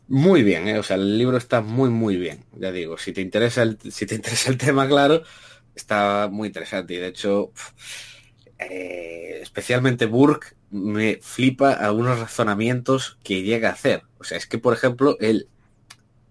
[0.07, 0.77] Muy bien, ¿eh?
[0.77, 2.45] o sea, el libro está muy, muy bien.
[2.53, 5.23] Ya digo, si te interesa el, si te interesa el tema, claro,
[5.73, 7.51] está muy interesante y de hecho
[8.57, 14.03] eh, especialmente Burke me flipa algunos razonamientos que llega a hacer.
[14.19, 15.47] O sea, es que por ejemplo él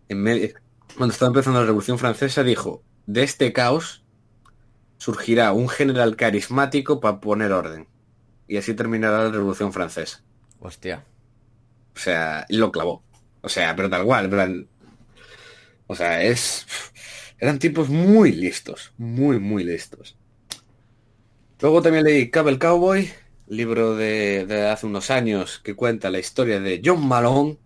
[0.09, 0.55] en medio,
[0.97, 4.05] cuando estaba empezando la Revolución Francesa dijo, de este caos
[4.99, 7.89] surgirá un general carismático para poner orden.
[8.47, 10.23] Y así terminará la Revolución Francesa.
[10.61, 11.05] Hostia.
[11.95, 13.03] O sea, lo clavó.
[13.41, 14.69] O sea, pero tal cual,
[15.87, 16.67] O sea, es
[17.39, 20.17] eran tipos muy listos, muy, muy listos.
[21.61, 23.11] Luego también leí Cable Cowboy
[23.47, 27.59] libro de, de hace unos años que cuenta la historia de John Malone,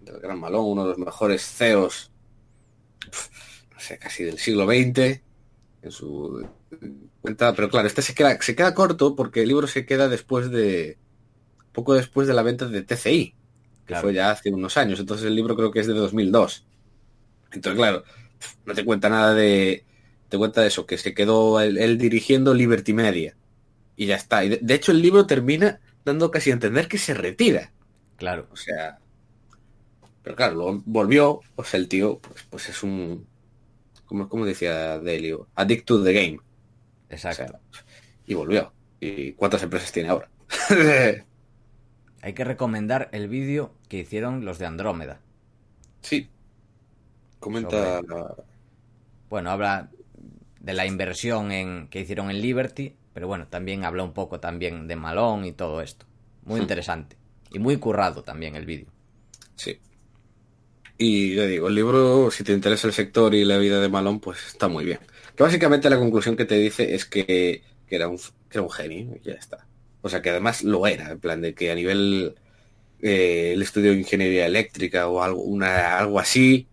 [0.00, 2.12] del gran Malone, uno de los mejores CEOs,
[3.72, 5.24] no sé, casi del siglo XX,
[5.82, 6.48] en su
[7.20, 10.50] cuenta, pero claro, este se queda, se queda corto porque el libro se queda después
[10.50, 11.00] de,
[11.72, 13.38] poco después de la venta de TCI,
[13.86, 14.02] que Claro.
[14.02, 16.68] fue ya hace unos años, entonces el libro creo que es de 2002.
[17.52, 18.04] Entonces, claro,
[18.66, 19.86] no te cuenta nada de,
[20.28, 23.36] te cuenta de eso, que se quedó él, él dirigiendo Liberty Media.
[23.96, 24.44] Y ya está.
[24.44, 27.72] Y de, hecho el libro termina dando casi a entender que se retira.
[28.16, 28.48] Claro.
[28.50, 28.98] O sea,
[30.22, 33.26] pero claro, luego volvió, pues el tío, pues, pues es un,
[34.06, 36.38] como, como decía Delio, addict to the game.
[36.38, 36.42] O
[37.10, 37.46] Exacto.
[37.46, 37.84] sea,
[38.26, 38.72] y volvió.
[39.00, 40.28] ¿Y cuántas empresas tiene ahora?
[42.22, 45.20] Hay que recomendar el vídeo que hicieron los de Andrómeda.
[46.00, 46.28] sí.
[47.38, 48.00] Comenta...
[49.28, 49.90] Bueno, habla
[50.60, 54.88] de la inversión en, que hicieron en Liberty, pero bueno, también habla un poco también
[54.88, 56.04] de Malón y todo esto.
[56.44, 57.16] Muy interesante.
[57.50, 58.88] Y muy currado también el vídeo.
[59.54, 59.78] Sí.
[60.98, 64.18] Y yo digo, el libro, si te interesa el sector y la vida de Malón,
[64.18, 64.98] pues está muy bien.
[65.36, 68.70] Que básicamente la conclusión que te dice es que, que era, un, que era un
[68.70, 69.66] genio y ya está.
[70.02, 72.34] O sea, que además lo era, en plan de que a nivel
[73.00, 76.68] eh, el estudio de ingeniería eléctrica o algo, una, algo así,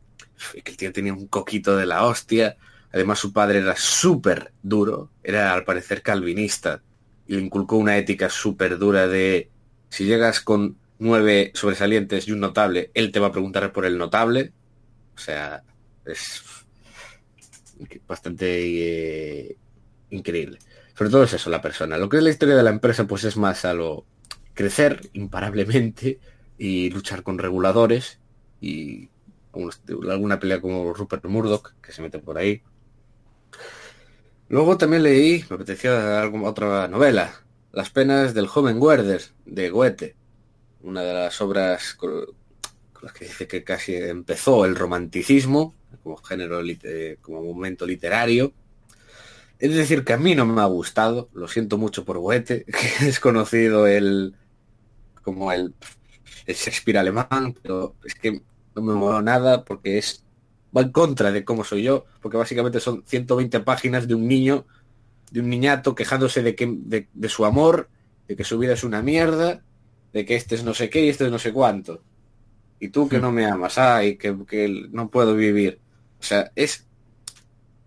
[0.63, 2.57] que el tío tenía un coquito de la hostia.
[2.93, 6.81] Además su padre era súper duro, era al parecer calvinista
[7.27, 9.49] y le inculcó una ética súper dura de
[9.89, 13.97] si llegas con nueve sobresalientes y un notable, él te va a preguntar por el
[13.97, 14.53] notable.
[15.15, 15.63] O sea,
[16.05, 16.43] es
[18.07, 19.57] bastante eh,
[20.09, 20.59] increíble.
[20.95, 21.97] Sobre todo es eso, la persona.
[21.97, 24.05] Lo que es la historia de la empresa, pues es más a lo
[24.53, 26.19] crecer imparablemente
[26.57, 28.19] y luchar con reguladores
[28.59, 29.09] y
[30.09, 32.61] alguna pelea como Rupert Murdoch, que se mete por ahí.
[34.51, 40.17] Luego también leí, me apetecía algo, otra novela, Las penas del joven Werder, de Goethe,
[40.81, 42.25] una de las obras con,
[43.01, 46.59] las que dice que casi empezó el romanticismo, como género,
[47.21, 48.51] como momento literario.
[49.57, 52.65] Es decir, que a mí no me ha gustado, lo siento mucho por Goethe,
[52.99, 54.35] que es conocido el
[55.23, 55.73] como el,
[56.45, 58.41] el Shakespeare alemán, pero es que
[58.75, 60.25] no me moló nada porque es
[60.75, 64.65] va en contra de cómo soy yo, porque básicamente son 120 páginas de un niño,
[65.31, 67.89] de un niñato quejándose de que de, de su amor,
[68.27, 69.63] de que su vida es una mierda,
[70.13, 72.03] de que este es no sé qué y este es no sé cuánto.
[72.79, 75.79] Y tú que no me amas, ay, que, que no puedo vivir.
[76.19, 76.87] O sea, es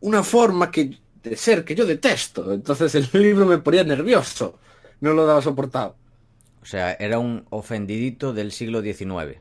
[0.01, 2.53] una forma que, de ser que yo detesto.
[2.53, 4.59] Entonces el libro me ponía nervioso.
[5.01, 5.97] No lo daba soportado.
[6.62, 9.40] O sea, era un ofendidito del siglo XIX.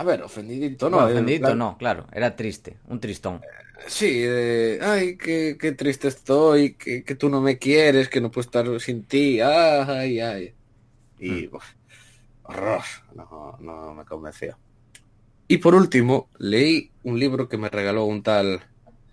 [0.00, 0.98] A ver, ofendidito, no.
[0.98, 2.06] No, en ofendidito plan- no, claro.
[2.12, 3.40] Era triste, un tristón.
[3.86, 8.30] Sí, de, ay, qué, qué triste estoy, que, que tú no me quieres, que no
[8.30, 10.54] puedo estar sin ti, ay, ay.
[11.18, 11.64] Y, uf,
[12.44, 12.82] horror,
[13.14, 14.56] no, no me convenció.
[15.48, 18.62] Y por último, leí un libro que me regaló un tal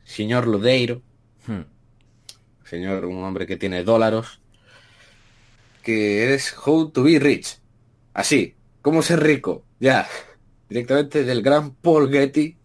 [0.03, 1.01] señor Lodeiro,
[1.47, 1.61] Hmm.
[2.63, 4.39] señor, un hombre que tiene dólares,
[5.83, 7.59] que es How to be Rich.
[8.13, 9.63] Así, ¿cómo ser rico?
[9.79, 10.07] Ya,
[10.69, 12.57] directamente del gran Paul Getty.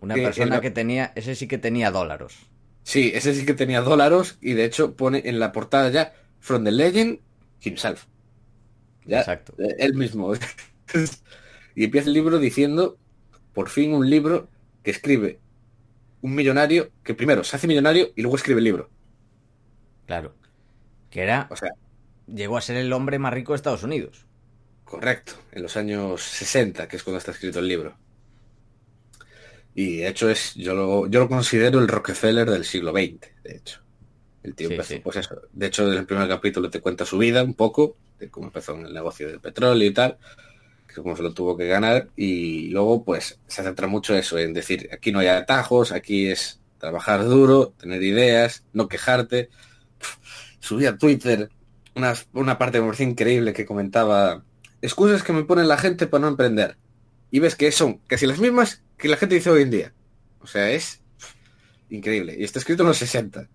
[0.00, 2.34] Una Que persona que tenía, ese sí que tenía dólares.
[2.82, 6.64] Sí, ese sí que tenía dólares y de hecho pone en la portada ya From
[6.64, 7.20] the Legend
[7.60, 8.06] himself.
[9.04, 9.54] Ya, Exacto.
[9.58, 10.32] eh, él mismo.
[11.74, 12.98] y empieza el libro diciendo,
[13.52, 14.50] por fin un libro
[14.82, 15.40] que escribe
[16.22, 18.90] un millonario que primero se hace millonario y luego escribe el libro.
[20.06, 20.34] Claro.
[21.10, 21.70] Que era, O sea,
[22.26, 24.27] llegó a ser el hombre más rico de Estados Unidos.
[24.88, 27.96] Correcto, en los años 60, que es cuando está escrito el libro.
[29.74, 33.56] Y de hecho es, yo lo, yo lo considero el Rockefeller del siglo XX, de
[33.56, 33.80] hecho.
[34.42, 35.00] El tío Sí, empezó, sí.
[35.02, 35.42] pues eso.
[35.52, 38.74] De hecho, en el primer capítulo te cuenta su vida un poco, de cómo empezó
[38.76, 40.18] en el negocio del petróleo y tal,
[40.96, 44.88] cómo se lo tuvo que ganar, y luego pues se centra mucho eso, en decir,
[44.92, 49.50] aquí no hay atajos, aquí es trabajar duro, tener ideas, no quejarte.
[50.60, 51.50] Subí a Twitter
[51.94, 54.44] una, una parte pareció increíble que comentaba
[54.82, 56.76] excusas que me pone la gente para no emprender.
[57.30, 59.92] Y ves que son casi las mismas que la gente dice hoy en día.
[60.40, 61.00] O sea, es
[61.90, 62.36] increíble.
[62.38, 63.48] Y está escrito en los 60.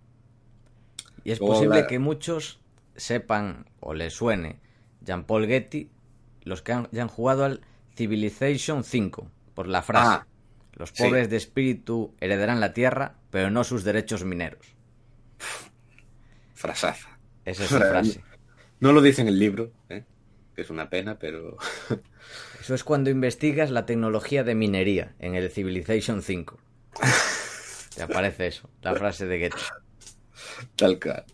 [1.23, 2.59] Y es posible que muchos
[2.95, 4.59] sepan o les suene
[5.01, 5.89] Jean-Paul Getty
[6.43, 7.61] los que han, ya han jugado al
[7.95, 10.27] Civilization 5 por la frase Ah,
[10.73, 11.01] Los sí.
[11.03, 14.75] pobres de espíritu heredarán la tierra, pero no sus derechos mineros.
[16.53, 17.17] Frasaza.
[17.45, 18.21] Esa es su frase.
[18.79, 20.03] No lo dice en el libro, ¿eh?
[20.55, 21.57] Que es una pena, pero...
[22.61, 26.59] Eso es cuando investigas la tecnología de minería en el Civilization 5.
[27.95, 29.61] Te aparece eso, la frase de Getty.
[30.75, 31.25] Tal cual.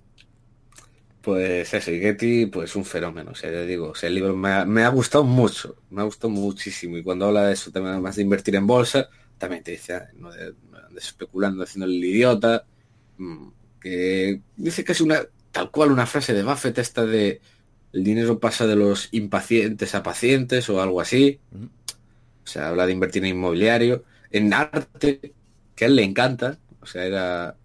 [1.21, 4.35] Pues eso, y Getty, pues un fenómeno, o sea, ya digo, o sea, el libro
[4.35, 7.71] me ha, me ha gustado mucho, me ha gustado muchísimo, y cuando habla de eso
[7.71, 10.53] también, además de invertir en bolsa, también te dice, ah, no de, de
[10.97, 12.65] especulando, haciendo el idiota,
[13.17, 13.47] mm,
[13.81, 17.41] que dice que es una, tal cual una frase de Buffett esta de
[17.93, 21.39] el dinero pasa de los impacientes a pacientes o algo así,
[22.43, 25.33] o sea, habla de invertir en inmobiliario, en arte,
[25.75, 27.55] que a él le encanta, o sea, era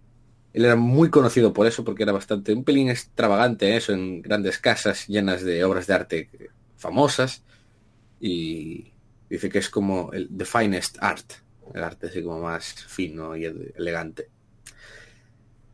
[0.55, 4.57] él era muy conocido por eso, porque era bastante, un pelín extravagante eso, en grandes
[4.57, 6.29] casas llenas de obras de arte
[6.77, 7.43] famosas.
[8.21, 8.93] Y
[9.29, 11.25] dice que es como el the finest art,
[11.73, 14.29] el arte así como más fino y elegante.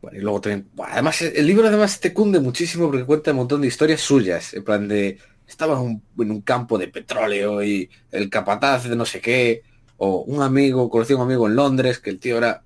[0.02, 3.38] Bueno, y luego también, bueno, además el libro además te cunde muchísimo porque cuenta un
[3.38, 7.62] montón de historias suyas, en plan de, estaba en un, en un campo de petróleo
[7.62, 9.62] y el capataz de no sé qué,
[9.96, 12.64] o un amigo, conocí a un amigo en Londres que el tío era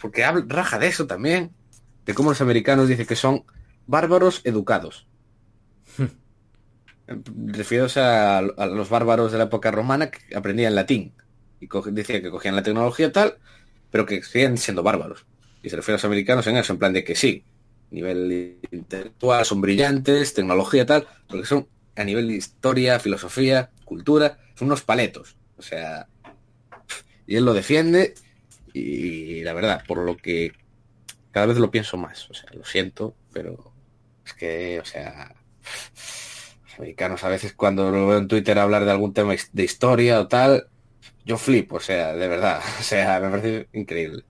[0.00, 1.52] porque habla, raja de eso también,
[2.06, 3.44] de cómo los americanos dicen que son
[3.86, 5.06] bárbaros educados.
[7.06, 11.14] Refiriéndose a, a, los bárbaros de la época romana que aprendían latín
[11.60, 13.38] y decía que cogían la tecnología tal,
[13.90, 15.26] pero que siguen siendo bárbaros.
[15.62, 17.44] Y se refiere a los americanos en eso, en plan de que sí,
[17.90, 24.68] nivel intelectual, son brillantes, tecnología tal, porque son a nivel de historia, filosofía, cultura, son
[24.68, 25.36] unos paletos.
[25.56, 26.06] O sea,
[27.26, 28.14] y él lo defiende
[28.72, 30.52] y la verdad, por lo que
[31.30, 33.72] cada vez lo pienso más, o sea, lo siento, pero
[34.24, 35.34] es que, o sea,
[36.64, 40.20] los americanos a veces cuando lo veo en Twitter hablar de algún tema de historia
[40.20, 40.68] o tal,
[41.24, 44.24] yo flipo, o sea, de verdad, o sea, me parece increíble.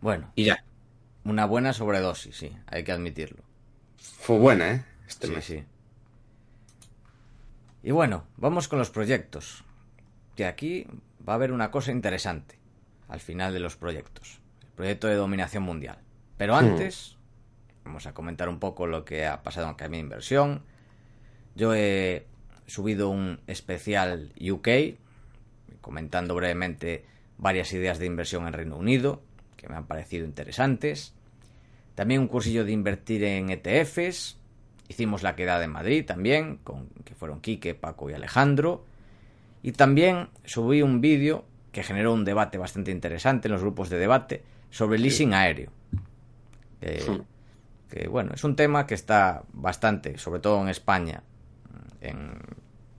[0.00, 0.32] Bueno.
[0.34, 0.64] Y ya.
[1.24, 3.42] Una buena sobredosis, sí, hay que admitirlo.
[3.96, 4.84] Fue buena, ¿eh?
[5.08, 5.44] Este sí, mes.
[5.44, 5.64] sí.
[7.82, 9.64] Y bueno, vamos con los proyectos.
[10.36, 10.86] Que aquí
[11.26, 12.58] va a haber una cosa interesante
[13.08, 14.40] al final de los proyectos.
[14.62, 15.98] El proyecto de dominación mundial.
[16.36, 16.58] Pero hmm.
[16.58, 17.84] antes, hmm.
[17.86, 20.62] vamos a comentar un poco lo que ha pasado en de Inversión.
[21.54, 22.26] Yo he
[22.66, 24.98] subido un especial UK
[25.80, 27.04] comentando brevemente
[27.38, 29.22] varias ideas de inversión en Reino Unido
[29.66, 31.12] que me han parecido interesantes.
[31.94, 34.38] También un cursillo de invertir en ETFs.
[34.88, 38.84] Hicimos la quedada en Madrid también, con, que fueron Quique, Paco y Alejandro.
[39.62, 43.98] Y también subí un vídeo que generó un debate bastante interesante en los grupos de
[43.98, 45.70] debate sobre el leasing aéreo.
[46.80, 47.22] Que, sí.
[47.90, 51.22] que, bueno, es un tema que está bastante, sobre todo en España,
[52.00, 52.38] en,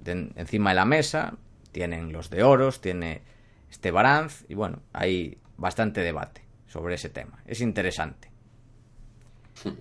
[0.01, 1.35] de, encima de la mesa.
[1.71, 3.21] Tienen los de oros, tiene
[3.69, 7.41] este Baranz, y bueno, hay bastante debate sobre ese tema.
[7.45, 8.29] Es interesante.
[9.55, 9.75] Sí.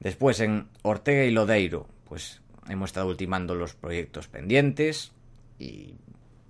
[0.00, 5.12] Después en Ortega y Lodeiro, pues hemos estado ultimando los proyectos pendientes
[5.58, 5.94] y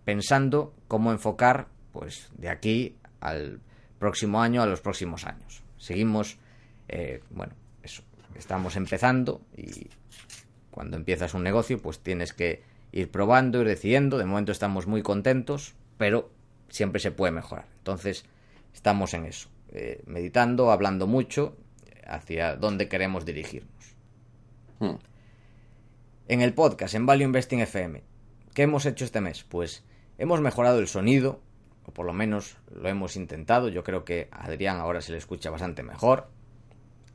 [0.05, 3.61] pensando cómo enfocar pues de aquí al
[3.99, 5.63] próximo año a los próximos años.
[5.79, 6.39] Seguimos,
[6.89, 8.03] eh, bueno, eso,
[8.35, 9.89] estamos empezando y
[10.71, 14.19] cuando empiezas un negocio pues tienes que ir probando, ir decidiendo.
[14.19, 16.31] De momento estamos muy contentos, pero
[16.69, 17.67] siempre se puede mejorar.
[17.79, 18.25] Entonces
[18.75, 21.57] estamos en eso, eh, meditando, hablando mucho
[22.07, 23.97] hacia dónde queremos dirigirnos.
[24.79, 24.97] Hmm.
[26.29, 28.03] En el podcast, en Value Investing FM,
[28.55, 29.45] ¿qué hemos hecho este mes?
[29.45, 29.85] Pues
[30.19, 31.41] Hemos mejorado el sonido,
[31.85, 33.69] o por lo menos lo hemos intentado.
[33.69, 36.29] Yo creo que a Adrián ahora se le escucha bastante mejor.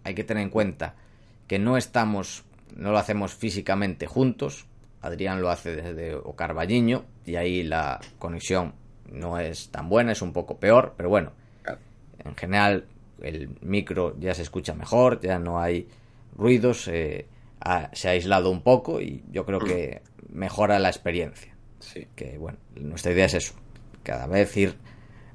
[0.04, 0.96] Hay que tener en cuenta
[1.48, 2.44] que no estamos,
[2.76, 4.68] no lo hacemos físicamente juntos.
[5.02, 8.76] Adrián lo hace desde Ocarballiño y ahí la conexión
[9.12, 11.32] no es tan buena, es un poco peor, pero bueno,
[12.24, 12.86] en general
[13.22, 15.88] el micro ya se escucha mejor, ya no hay
[16.36, 17.28] ruidos, eh,
[17.60, 21.56] ha, se ha aislado un poco y yo creo que mejora la experiencia.
[21.80, 22.08] Sí.
[22.16, 23.54] Que bueno, nuestra idea es eso,
[24.04, 24.78] cada vez ir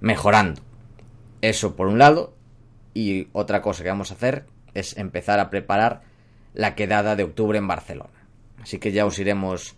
[0.00, 0.62] mejorando.
[1.42, 2.34] Eso por un lado,
[2.94, 6.02] y otra cosa que vamos a hacer es empezar a preparar
[6.54, 8.26] la quedada de octubre en Barcelona.
[8.60, 9.76] Así que ya os iremos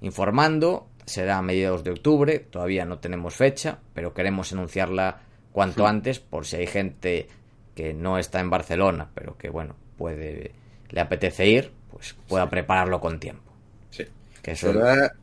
[0.00, 5.88] informando, será a mediados de octubre, todavía no tenemos fecha, pero queremos anunciarla cuanto sí.
[5.88, 7.28] antes por si hay gente
[7.74, 10.52] que no está en Barcelona, pero que bueno, puede
[10.90, 12.50] le apetece ir, pues pueda sí.
[12.50, 13.52] prepararlo con tiempo.
[13.90, 14.04] Sí.
[14.42, 15.14] Que eso Será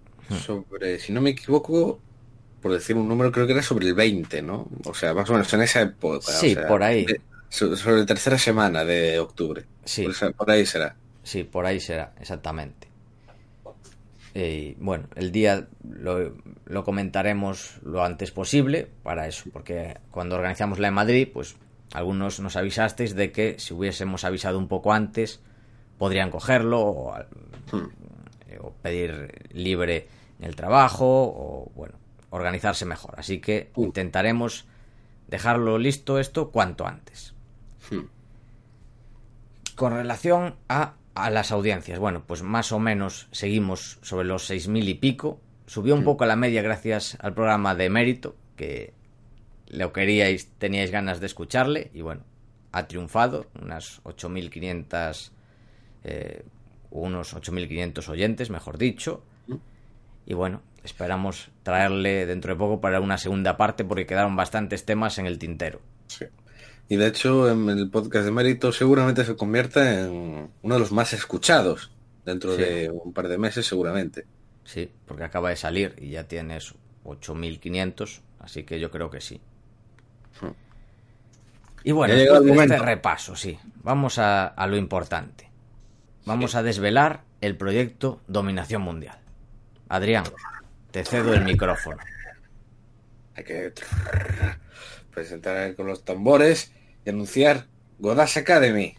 [0.44, 2.00] sobre, si no me equivoco,
[2.62, 4.68] por decir un número, creo que era sobre el 20, ¿no?
[4.86, 6.32] O sea, más o menos en esa época.
[6.32, 7.06] Sí, o sea, por ahí.
[7.06, 9.66] De, sobre la tercera semana de octubre.
[9.86, 10.04] Sí.
[10.04, 10.96] Por, esa, por ahí será.
[11.24, 12.87] Sí, por ahí será, exactamente.
[14.38, 16.32] Y bueno, el día lo,
[16.66, 21.56] lo, comentaremos lo antes posible para eso, porque cuando organizamos la en Madrid, pues
[21.92, 25.42] algunos nos avisasteis de que si hubiésemos avisado un poco antes,
[25.98, 27.16] podrían cogerlo o,
[27.72, 28.60] hmm.
[28.62, 30.08] o pedir libre
[30.40, 31.96] en el trabajo o, bueno,
[32.30, 33.16] organizarse mejor.
[33.18, 33.86] Así que uh.
[33.86, 34.68] intentaremos
[35.30, 37.34] dejarlo listo esto cuanto antes.
[37.90, 38.06] Hmm.
[39.76, 40.94] con relación a,
[41.24, 45.40] a las audiencias, bueno, pues más o menos seguimos sobre los seis mil y pico.
[45.66, 48.94] Subió un poco la media gracias al programa de Mérito, que
[49.68, 52.24] lo queríais, teníais ganas de escucharle, y bueno,
[52.72, 55.32] ha triunfado, unas 8.500,
[56.04, 56.44] eh,
[56.92, 59.24] unos 8.500 oyentes, mejor dicho.
[60.26, 65.18] Y bueno, esperamos traerle dentro de poco para una segunda parte porque quedaron bastantes temas
[65.18, 65.82] en el tintero.
[66.08, 66.26] Sí.
[66.90, 70.92] Y de hecho, en el podcast de Mérito seguramente se convierta en uno de los
[70.92, 71.92] más escuchados
[72.26, 72.62] dentro Sí.
[72.62, 74.26] de un par de meses, seguramente.
[74.64, 76.74] Sí, porque acaba de salir y ya tienes
[77.04, 79.42] 8.500, así que yo creo que sí.
[80.42, 80.52] Hmm.
[81.84, 85.50] Y bueno, después este repaso, sí, vamos a, a lo importante.
[86.26, 89.18] Vamos a desvelar el proyecto Dominación Mundial.
[89.88, 90.26] Adrián,
[90.92, 91.98] te cedo el micrófono.
[93.36, 93.72] Hay que
[95.14, 96.74] presentar con los tambores
[97.08, 97.68] y anunciar
[98.00, 98.94] Godash Academy.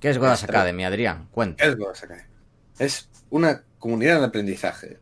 [0.00, 0.42] ¿Qué es Godas.
[0.42, 1.28] Academy, Adrián?
[1.30, 1.64] Cuenta.
[1.64, 2.26] Es Godash Academy.
[2.80, 4.98] Es una comunidad de aprendizaje.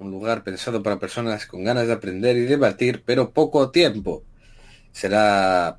[0.00, 4.24] Un lugar pensado para personas con ganas de aprender y debatir, pero poco tiempo.
[4.90, 5.78] Será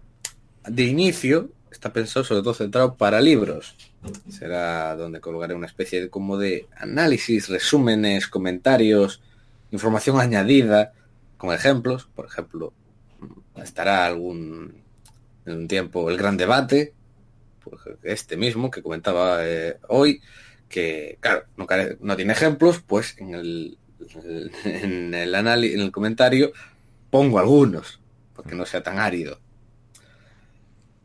[0.66, 3.76] de inicio, está pensado sobre todo centrado para libros.
[4.30, 9.22] Será donde colgaré una especie de como de análisis, resúmenes, comentarios,
[9.72, 10.94] información añadida,
[11.36, 12.08] con ejemplos.
[12.16, 12.72] Por ejemplo,
[13.58, 14.87] estará algún
[15.48, 16.94] en un tiempo el gran debate,
[17.64, 20.22] pues, este mismo que comentaba eh, hoy,
[20.70, 21.68] que claro, no,
[22.02, 23.78] no tiene ejemplos, pues en el,
[24.66, 26.52] en el anali- en el comentario
[27.10, 28.02] pongo algunos,
[28.36, 29.40] porque no sea tan árido.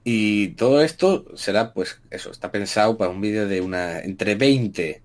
[0.05, 5.03] Y todo esto será, pues, eso, está pensado para un vídeo de una entre 20,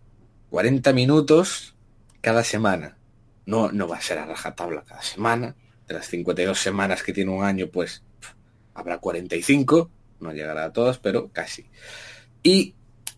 [0.49, 1.75] 40 minutos
[2.21, 2.97] cada semana.
[3.45, 5.55] No, no va a ser a rajatabla cada semana.
[5.87, 8.03] De las 52 semanas que tiene un año, pues
[8.77, 9.91] habrá 45.
[10.19, 11.69] No llegará a todas, pero casi.
[12.43, 12.75] Y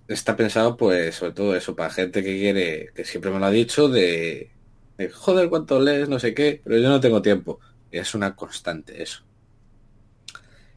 [0.07, 3.51] está pensado, pues, sobre todo eso, para gente que quiere, que siempre me lo ha
[3.51, 4.51] dicho, de,
[4.97, 7.59] de joder, cuánto lees, no sé qué, pero yo no tengo tiempo.
[7.91, 9.23] Es una constante eso.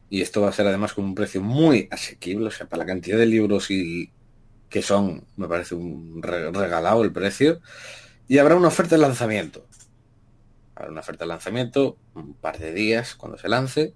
[0.09, 2.87] Y esto va a ser además con un precio muy asequible, o sea, para la
[2.87, 4.11] cantidad de libros y
[4.69, 7.61] que son, me parece un re- regalado el precio.
[8.27, 9.67] Y habrá una oferta de lanzamiento.
[10.75, 13.93] Habrá una oferta de lanzamiento, un par de días cuando se lance.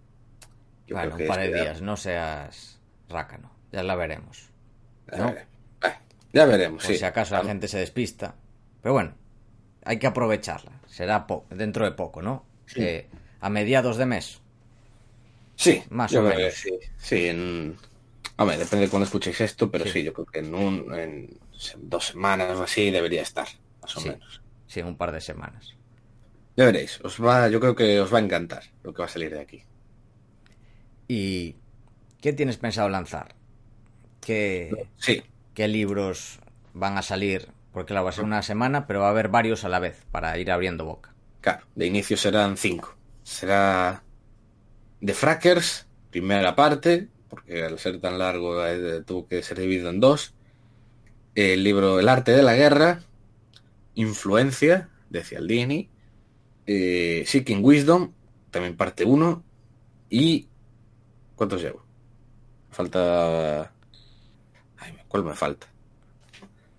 [0.88, 2.80] Yo bueno, un par de será- días, no seas
[3.10, 3.52] rácano.
[3.72, 4.50] Ya la veremos.
[5.06, 5.36] Veremos.
[5.82, 6.00] Ah,
[6.34, 6.98] ya veremos, Por sí.
[7.00, 8.36] si acaso la gente se despista.
[8.82, 9.14] Pero bueno,
[9.84, 10.72] hay que aprovecharla.
[10.88, 12.46] Será po- dentro de poco, ¿no?
[12.66, 12.82] Sí.
[12.82, 13.08] Eh,
[13.42, 14.42] a mediados de mes.
[15.56, 16.54] Sí, Más o menos.
[16.54, 16.78] sí.
[16.98, 17.76] Sí, en...
[18.38, 19.92] Hombre, depende de cuando escuchéis esto, pero Sí.
[19.92, 21.40] sí, yo creo que en, un, en
[21.78, 23.48] dos semanas o así debería estar,
[23.82, 24.10] más o Sí.
[24.10, 24.42] menos.
[24.68, 25.76] Sí, en un par de semanas.
[26.56, 29.10] Ya veréis, os va, yo creo que os va a encantar lo que va a
[29.10, 29.64] salir de aquí.
[31.08, 31.56] ¿Y
[32.22, 33.36] qué tienes pensado lanzar?
[34.22, 36.40] ¿Qué, Sí, qué libros
[36.74, 37.48] van a salir?
[37.72, 40.04] Porque claro, va a ser una semana, pero va a haber varios a la vez
[40.12, 41.14] para ir abriendo boca.
[41.42, 42.96] claro, de inicio serán cinco.
[43.24, 44.04] Será
[45.00, 50.00] The Frackers, primera parte, porque al ser tan largo eh, tuvo que ser dividido en
[50.00, 50.34] dos.
[51.36, 53.02] El libro El arte de la guerra,
[53.94, 55.90] Influencia, de Cialdini,
[56.66, 58.12] eh, Seeking Wisdom,
[58.52, 59.44] también parte 1,
[60.10, 60.48] y...
[61.38, 61.86] ¿Cuántos llevo?
[62.72, 63.72] Falta...
[64.80, 65.68] Ay, ¿cuál me falta?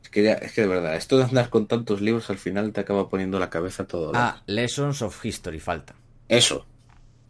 [0.03, 2.73] Es que, ya- es que de verdad, esto de andar con tantos libros al final
[2.73, 4.13] te acaba poniendo la cabeza todo.
[4.15, 5.95] Ah, Lessons of History falta.
[6.29, 6.67] Eso.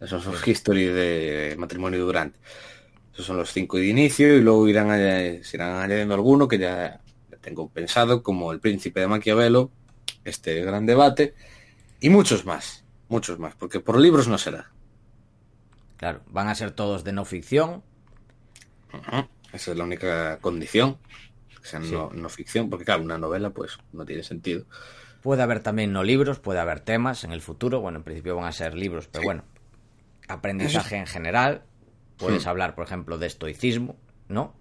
[0.01, 2.35] Esos son history de matrimonio Durant.
[3.13, 6.57] Esos son los cinco de inicio y luego irán, añ- se irán añadiendo alguno que
[6.57, 6.99] ya
[7.41, 9.71] tengo pensado, como El Príncipe de Maquiavelo,
[10.25, 11.35] este gran debate,
[11.99, 12.83] y muchos más.
[13.07, 14.71] Muchos más, porque por libros no será.
[15.99, 17.83] Claro, van a ser todos de no ficción.
[19.53, 20.97] Esa es la única condición.
[21.61, 21.91] Que sean Sí.
[21.91, 24.65] no, no ficción, porque claro, una novela pues no tiene sentido.
[25.21, 27.81] Puede haber también no libros, puede haber temas en el futuro.
[27.81, 29.25] Bueno, en principio van a ser libros, pero Sí.
[29.25, 29.43] bueno.
[30.29, 31.63] Aprendizaje en general.
[32.17, 32.49] Puedes Hmm.
[32.49, 33.97] hablar, por ejemplo, de estoicismo,
[34.29, 34.53] ¿no?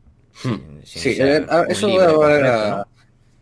[0.43, 0.49] Hmm.
[0.49, 2.85] Sin- sin Sí, eh, eso concreto, a- ¿no?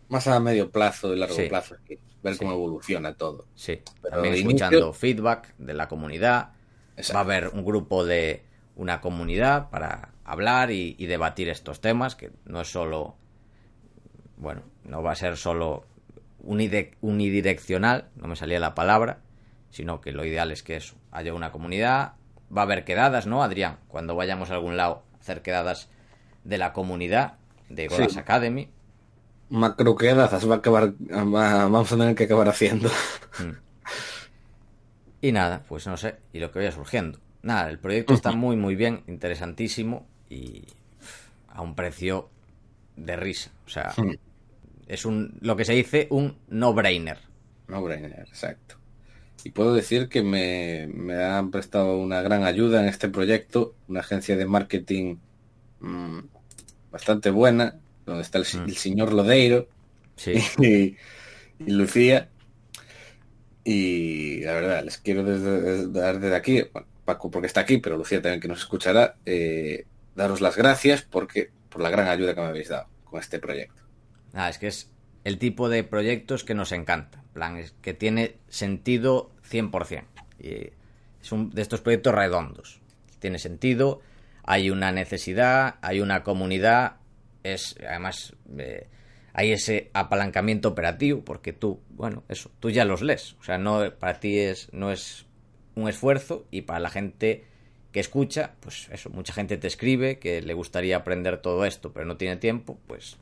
[0.09, 1.43] más a medio plazo y largo Sí.
[1.47, 1.75] plazo.
[2.23, 2.39] Ver Sí.
[2.39, 3.47] cómo evoluciona todo.
[3.55, 6.51] Sí, Pero también escuchando inicio- feedback de la comunidad.
[6.97, 7.13] Exacto.
[7.13, 8.43] Va a haber un grupo de
[8.75, 13.15] una comunidad para hablar y, y debatir estos temas, que no es solo,
[14.37, 15.85] bueno, no va a ser solo
[17.01, 19.19] unidireccional, no me salía la palabra,
[19.69, 22.13] sino que lo ideal es que eso, haya una comunidad,
[22.55, 23.77] va a haber quedadas, ¿no, Adrián?
[23.87, 25.89] Cuando vayamos a algún lado, hacer quedadas
[26.43, 27.33] de la comunidad,
[27.69, 28.19] de Godas Sí.
[28.19, 28.69] Academy.
[29.49, 32.89] macro quedadas va a acabar va- vamos a tener que acabar haciendo
[35.21, 37.19] Y nada, pues no sé, y lo que vaya surgiendo.
[37.41, 40.63] Nada, el proyecto está muy, muy bien, interesantísimo y
[41.47, 42.29] a un precio
[42.95, 43.51] de risa.
[43.65, 43.93] O sea,
[44.87, 47.19] es un lo que se dice un no-brainer.
[47.67, 48.75] No brainer, exacto.
[49.43, 54.01] Y puedo decir que me, me han prestado una gran ayuda en este proyecto, una
[54.01, 55.17] agencia de marketing
[55.79, 56.19] mm,
[56.91, 58.63] bastante buena, donde está el, Mm.
[58.69, 59.67] el señor Lodeiro
[60.15, 60.33] Sí.
[60.59, 60.97] y,
[61.59, 62.29] y Lucía.
[63.69, 66.63] Y la verdad, les quiero desde, dar desde aquí,
[67.03, 71.49] Paco porque está aquí, pero Lucía también que nos escuchará, eh, daros las gracias porque
[71.67, 73.81] por la gran ayuda que me habéis dado con este proyecto.
[74.31, 74.89] Nada, es que es
[75.25, 77.17] el tipo de proyectos que nos encanta.
[77.17, 80.05] En plan, es que tiene sentido 100%.
[80.39, 80.69] Y
[81.21, 82.79] es un de estos proyectos redondos.
[83.19, 83.99] Tiene sentido,
[84.43, 86.99] hay una necesidad, hay una comunidad,
[87.43, 88.87] es además eh,
[89.37, 93.33] hay ese apalancamiento operativo porque tú, bueno, eso, tú ya los lees.
[93.39, 95.27] O sea, no para ti es no es
[95.75, 97.45] un esfuerzo y para la gente
[97.91, 102.07] que escucha, pues eso, mucha gente te escribe que le gustaría aprender todo esto, pero
[102.07, 103.17] no tiene tiempo, pues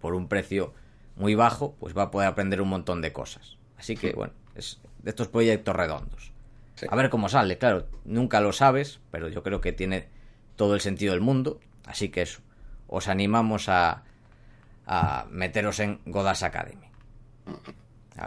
[0.00, 0.72] por un precio
[1.16, 3.58] muy bajo, pues va a poder aprender un montón de cosas.
[3.76, 6.32] Así que, bueno, es de estos proyectos redondos.
[6.76, 6.86] Sí.
[6.88, 10.06] A ver cómo sale, claro, nunca lo sabes, pero yo creo que tiene
[10.54, 11.58] todo el sentido del mundo.
[11.84, 12.40] Así que eso,
[12.86, 14.04] os animamos a,
[14.86, 16.86] a meteros en Godas Academy.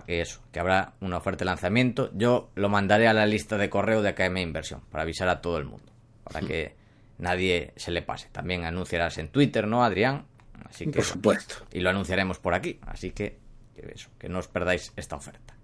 [0.06, 2.12] Que eso, que habrá una oferta de lanzamiento.
[2.14, 5.58] Yo lo mandaré a la lista de correo de Academia Inversión para avisar a todo
[5.58, 5.92] el mundo,
[6.24, 6.76] para que
[7.18, 8.30] nadie se le pase.
[8.32, 10.26] También anunciarás en Twitter, ¿no, Adrián?
[10.70, 11.56] Así que Por supuesto.
[11.72, 12.80] y lo anunciaremos por aquí.
[12.86, 13.40] Así que,
[13.76, 15.56] que eso, que no os perdáis esta oferta.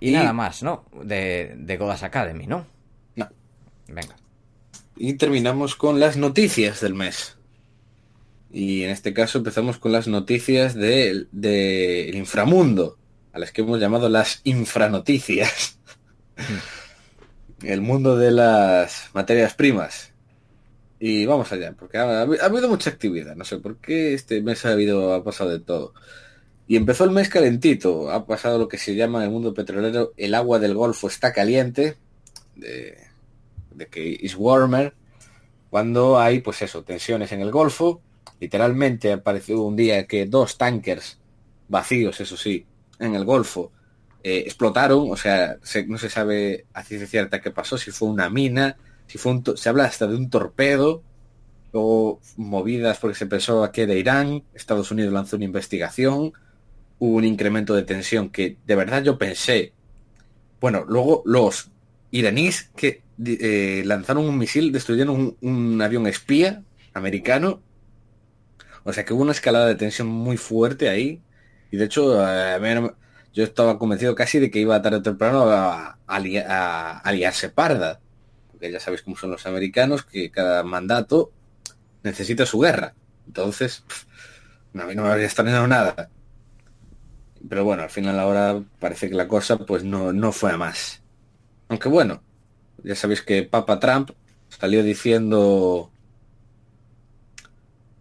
[0.00, 0.84] Y, Y- nada más, ¿no?
[1.02, 2.64] De, de Godas Academy, ¿no?
[3.16, 3.28] No.
[3.88, 4.14] Venga.
[4.96, 7.37] Y terminamos con las noticias del mes.
[8.50, 12.96] Y en este caso empezamos con las noticias del del inframundo,
[13.32, 15.78] a las que hemos llamado las infranoticias.
[17.62, 20.12] El mundo de las materias primas.
[21.00, 24.64] Y vamos allá, porque ha, ha habido mucha actividad, no sé por qué este mes
[24.64, 25.94] ha habido, ha pasado de todo.
[26.66, 30.12] Y empezó el mes calentito, ha pasado lo que se llama en el mundo petrolero,
[30.16, 31.96] el agua del Golfo está caliente,
[32.56, 32.98] de,
[33.74, 34.94] de que is warmer,
[35.70, 38.02] cuando hay, pues eso, tensiones en el Golfo.
[38.40, 41.20] Literalmente apareció un día que dos tankers
[41.68, 42.68] vacíos, eso sí,
[42.98, 43.72] en el Golfo,
[44.22, 48.08] eh, explotaron, o sea, se- no se sabe a ciencia cierta qué pasó, si fue
[48.08, 48.76] una mina,
[49.06, 51.04] si fue un, se habla hasta de un torpedo,
[51.72, 56.32] luego movidas porque se pensó que era de Irán, Estados Unidos lanzó una investigación,
[56.98, 59.74] hubo un incremento de tensión que de verdad yo pensé,
[60.60, 61.70] bueno, luego los
[62.10, 66.64] iraníes que eh, lanzaron un misil, destruyeron un avión espía
[66.94, 67.62] americano.
[68.88, 71.22] O sea que hubo una escalada de tensión muy fuerte ahí.
[71.70, 72.58] Y de hecho, eh,
[73.34, 77.50] yo estaba convencido casi de que iba tarde o temprano a, a a- a liarse
[77.50, 78.00] parda.
[78.50, 81.32] Porque ya sabéis cómo son los americanos, que cada mandato
[82.04, 82.94] necesita su guerra.
[83.26, 83.84] Entonces,
[84.72, 86.10] no, a mí no me habría extrañado nada.
[87.48, 91.02] Pero bueno, al final ahora parece que la cosa pues no, no fue a más.
[91.68, 92.22] Aunque bueno,
[92.84, 94.10] ya sabéis que Papa Trump
[94.48, 95.92] salió diciendo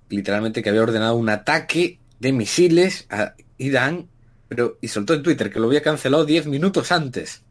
[0.09, 4.09] literalmente que había ordenado un ataque de misiles a Irán,
[4.47, 7.43] pero y soltó en Twitter que lo había cancelado 10 minutos antes.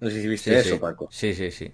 [0.00, 0.80] No sé si viste Sí, eso, sí.
[0.80, 1.08] Paco.
[1.10, 1.72] Sí, sí, sí.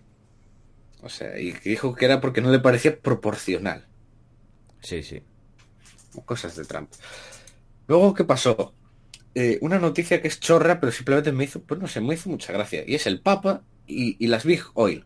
[1.03, 3.87] O sea, y que dijo que era porque no le parecía proporcional.
[4.81, 5.23] Sí, sí.
[6.25, 6.91] Cosas de Trump.
[7.87, 8.75] Luego, ¿qué pasó?
[9.35, 12.31] Eh, una noticia que es chorra, pero simplemente me hizo, pues no sé, me hizo
[12.31, 12.85] mucha gracia.
[12.87, 15.05] Y es el Papa y, y las Big Oil.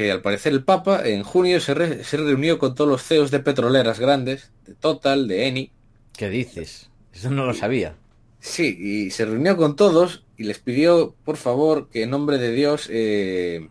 [0.00, 3.30] Que al parecer el Papa en junio se, re- se reunió con todos los CEOs
[3.30, 5.72] de petroleras grandes, de Total, de Eni.
[6.16, 6.88] ¿Qué dices?
[7.12, 7.96] Eso no lo sabía.
[8.38, 12.50] Sí, y se reunió con todos y les pidió, por favor, que en nombre de
[12.52, 13.68] Dios eh,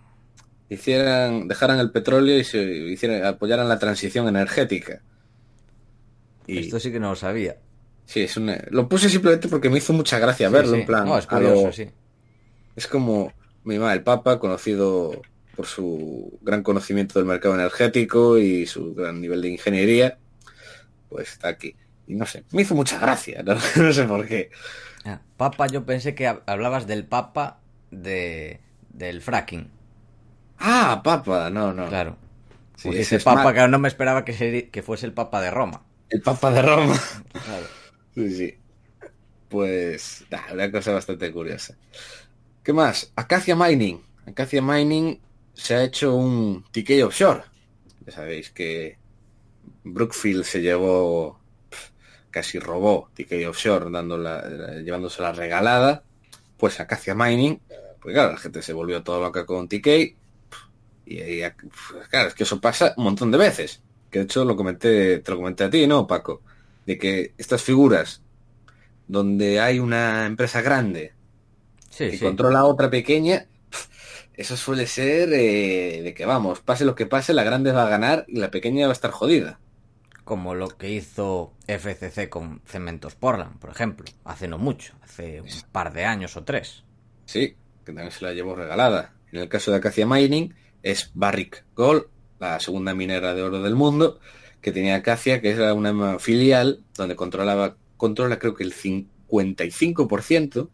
[0.69, 5.01] hicieran, dejaran el petróleo y se hicieran, apoyaran la transición energética.
[6.45, 7.57] Y Esto sí que no lo sabía.
[8.05, 11.05] sí, es una- lo puse simplemente porque me hizo mucha gracia verlo, Sí, en plan.
[11.07, 11.89] No, es lo- curioso, sí.
[12.75, 15.23] Es como mi mamá, el Papa, conocido
[15.60, 20.18] por su gran conocimiento del mercado energético y su gran nivel de ingeniería,
[21.10, 21.76] pues está aquí.
[22.07, 24.51] Y no sé, me hizo mucha gracia, no, no sé por qué.
[25.03, 27.60] Ah, Papa, yo pensé que hab- hablabas del Papa
[27.91, 28.62] de
[28.93, 29.70] del fracking.
[30.60, 31.89] Ah, Papa, no, no.
[31.89, 32.16] Claro.
[32.78, 35.84] Sí, ese ese es Papa, claro, no me esperaba que, fuese el Papa de Roma.
[36.10, 36.97] El Papa de Roma.
[37.34, 37.66] Claro.
[38.16, 38.57] Sí, sí.
[39.49, 41.76] Pues, nah, una cosa bastante curiosa.
[42.64, 43.12] ¿Qué más?
[43.18, 44.01] Acacia Mining.
[44.26, 45.20] Acacia Mining
[45.60, 47.43] se ha hecho un TK offshore.
[48.05, 48.97] Ya sabéis que
[49.84, 51.39] Brookfield se llevó,
[52.32, 56.03] casi robó TK offshore, dándola, eh, llevándose la regalada.
[56.57, 57.60] Pues Acacia Mining,
[58.01, 60.16] pues claro, la gente se volvió toda loca con TK.
[61.05, 61.41] Y,
[62.10, 63.82] claro, es que eso pasa un montón de veces.
[64.12, 66.41] que de hecho lo comenté, te lo comenté a ti, ¿no, Paco?
[66.86, 68.22] De que estas figuras
[69.07, 71.14] donde hay una empresa grande
[71.89, 72.24] Sí, que sí.
[72.26, 73.47] controla a otra pequeña,
[74.40, 77.90] eso suele ser eh, de que vamos, pase lo que pase, la grande va a
[77.90, 79.60] ganar y la pequeña va a estar jodida.
[80.24, 85.50] Como lo que hizo FCC con Cementos Portland, por ejemplo, hace no mucho, hace un
[85.74, 86.86] par de años o tres.
[87.26, 89.14] Sí, que también se la llevó regalada.
[89.34, 92.06] En el caso de Acacia Mining es Barrick Gold,
[92.40, 94.22] la segunda minera de oro del mundo,
[94.62, 100.70] que tenía Acacia, que era una filial donde controlaba, controla creo que el 55%,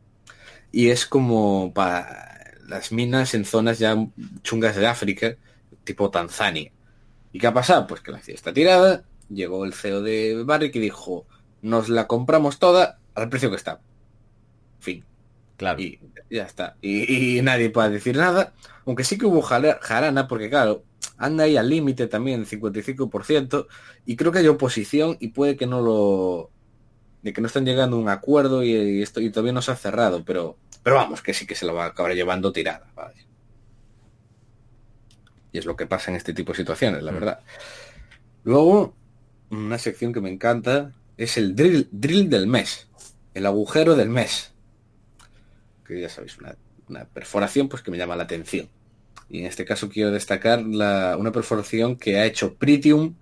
[0.72, 2.35] y es como para
[2.68, 3.96] las minas en zonas ya
[4.44, 5.36] chungas de África,
[5.84, 6.72] tipo Tanzania.
[7.32, 7.88] ¿Y qué ha pasado?
[7.88, 11.26] Pues que la ciudad está tirada, llegó el CEO de Barrick y dijo,
[11.62, 13.82] nos la compramos toda al precio que está.
[14.80, 15.04] Fin.
[15.58, 15.82] Claro.
[15.82, 16.00] Y
[16.30, 16.76] ya está.
[16.82, 18.54] Y, y nadie puede decir nada.
[18.86, 20.84] Aunque sí que hubo jarana, porque claro,
[21.18, 23.68] anda ahí al límite también, 55%.
[24.06, 26.52] Y creo que hay oposición y puede que no lo...
[27.26, 29.72] De que no están llegando a un acuerdo y, y esto y todavía no se
[29.72, 30.24] ha cerrado.
[30.24, 32.86] Pero, pero vamos, que sí que se lo va a acabar llevando tirada.
[32.96, 33.16] ¿vale?
[35.52, 37.16] Y es lo que pasa en este tipo de situaciones, la Mm.
[37.16, 37.40] verdad.
[38.44, 38.94] Luego,
[39.50, 42.88] una sección que me encanta es el drill, drill del mes.
[43.34, 44.52] El agujero del mes
[45.88, 46.56] que ya sabéis, una,
[46.90, 48.68] una perforación pues que me llama la atención.
[49.30, 53.16] Y en este caso quiero destacar la- una perforación que ha hecho Pritium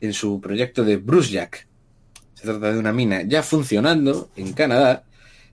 [0.00, 1.65] en su proyecto de Brucejack.
[2.46, 5.02] Se trata de una mina ya funcionando en Canadá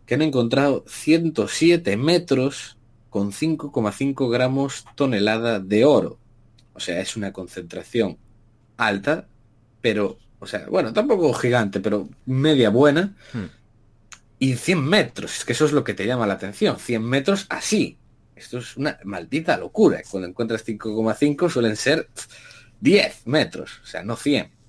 [0.05, 2.77] que han encontrado 107 metros
[3.09, 6.19] con 5,5 gramos tonelada de oro.
[6.73, 8.19] O sea, es una concentración
[8.77, 9.27] alta,
[9.81, 13.15] pero, o sea, bueno, tampoco gigante, pero media buena.
[13.33, 13.45] Hmm.
[14.37, 16.77] Y 100 metros, es que eso es lo que te llama la atención.
[16.77, 17.97] 100 metros así.
[18.35, 20.03] Esto es una maldita locura.
[20.07, 22.07] Cuando encuentras 5,5 suelen ser
[22.81, 24.62] 10 metros, o sea, no 100.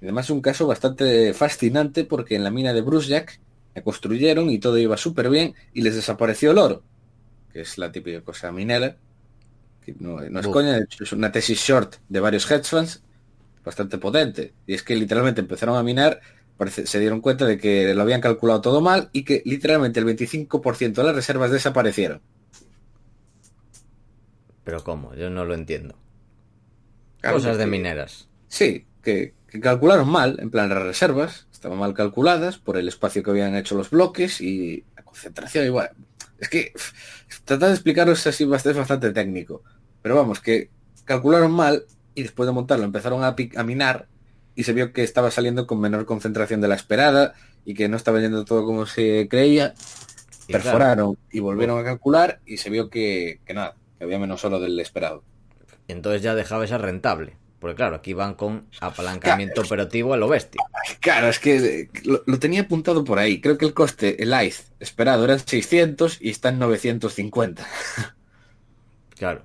[0.00, 3.40] Además un caso bastante fascinante porque en la mina de Brucejack
[3.74, 6.84] la construyeron y todo iba súper bien y les desapareció el oro,
[7.52, 8.96] que es la típica cosa minera.
[9.84, 13.02] Que no, no es coña, de hecho es una tesis short de varios hedge funds
[13.64, 14.54] bastante potente.
[14.66, 16.20] Y es que literalmente empezaron a minar
[16.56, 20.06] parece- se dieron cuenta de que lo habían calculado todo mal y que literalmente el
[20.06, 22.22] 25% de las reservas desaparecieron.
[24.64, 25.14] Pero ¿cómo?
[25.14, 25.96] Yo no lo entiendo.
[27.20, 28.28] Claro, Cosas de mineras.
[28.48, 33.22] Sí, que, que calcularon mal, en plan las reservas estaban mal calculadas por el espacio
[33.22, 35.90] que habían hecho los bloques y la concentración igual.
[36.38, 36.72] Es que
[37.44, 39.62] tratar de explicaros así es bastante técnico.
[40.02, 40.70] Pero vamos, que
[41.04, 41.84] calcularon mal
[42.14, 44.06] y después de montarlo empezaron a, a minar
[44.54, 47.34] y se vio que estaba saliendo con menor concentración de la esperada
[47.64, 49.74] y que no estaba yendo todo como se creía.
[50.46, 54.18] Y claro, perforaron y volvieron a calcular y se vio que, que nada, que había
[54.18, 55.22] menos oro del esperado.
[55.88, 57.36] entonces ya dejaba esa rentable.
[57.60, 60.62] Porque claro, aquí van con apalancamiento operativo a lo bestia.
[61.00, 63.40] Claro, es que eh, lo, lo tenía apuntado por ahí.
[63.40, 67.66] Creo que el coste, el ICE esperado eran 600 y está en 950.
[69.18, 69.42] Claro.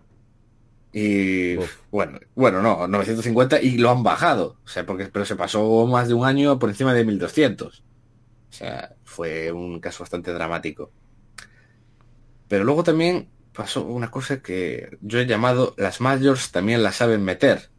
[0.93, 1.77] Y Uf.
[1.89, 4.57] bueno, bueno, no, 950 y lo han bajado.
[4.63, 7.79] O sea, porque pero se pasó más de un año por encima de 1200.
[7.79, 10.91] O sea, fue un caso bastante dramático.
[12.47, 17.23] Pero luego también pasó una cosa que yo he llamado las majors también la saben
[17.23, 17.71] meter.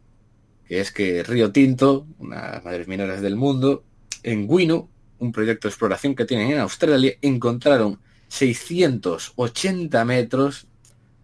[0.67, 3.83] Que es que Río Tinto, una de las mineras del mundo,
[4.23, 4.89] en Winu,
[5.19, 10.67] un proyecto de exploración que tienen en Australia, encontraron 680 metros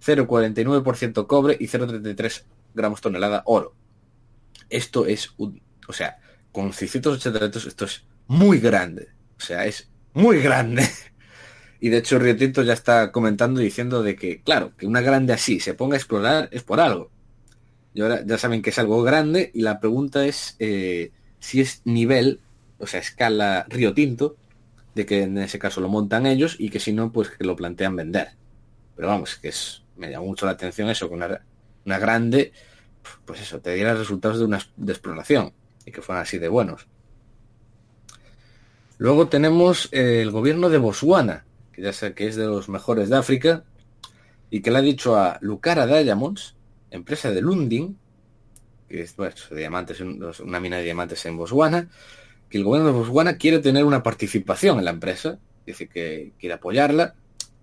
[0.03, 3.75] 0,49% cobre y 0,33 gramos tonelada oro.
[4.69, 6.17] Esto es un, o sea,
[6.51, 9.09] con 680 metros esto es muy grande.
[9.37, 10.87] O sea, es muy grande.
[11.83, 15.33] Y de hecho Río Tinto ya está comentando diciendo de que, claro, que una grande
[15.33, 17.09] así se ponga a explorar es por algo.
[17.93, 21.81] Y ahora ya saben que es algo grande y la pregunta es eh, si es
[21.85, 22.39] nivel,
[22.79, 24.37] o sea, escala Río Tinto,
[24.95, 27.55] de que en ese caso lo montan ellos y que si no, pues que lo
[27.55, 28.29] plantean vender.
[28.95, 31.41] Pero vamos, que es, me llama mucho la atención eso, que una,
[31.85, 32.53] una grande,
[33.25, 35.53] pues eso, te diera resultados de una exploración
[35.85, 36.87] y que fueran así de buenos.
[38.97, 43.09] Luego tenemos eh, el gobierno de Botswana, que ya sé que es de los mejores
[43.09, 43.63] de África,
[44.51, 46.55] y que le ha dicho a Lucara Diamonds,
[46.91, 47.97] empresa de Lundin,
[48.87, 51.89] que es bueno, de diamantes, una mina de diamantes en Botswana,
[52.49, 56.55] que el gobierno de Botswana quiere tener una participación en la empresa, dice que quiere
[56.55, 57.15] apoyarla,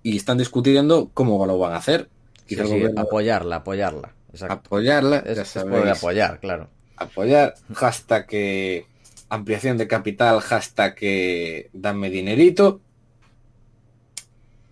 [0.02, 2.08] y están discutiendo cómo lo van a hacer.
[2.46, 4.14] Sí, gobierno- apoyarla, apoyarla.
[4.32, 4.54] Exacto.
[4.54, 5.60] apoyarla, Es, ya
[5.92, 6.68] apoyar, claro.
[6.96, 8.86] apoyar, hasta que
[9.28, 12.80] ampliación de capital, hasta que dame dinerito.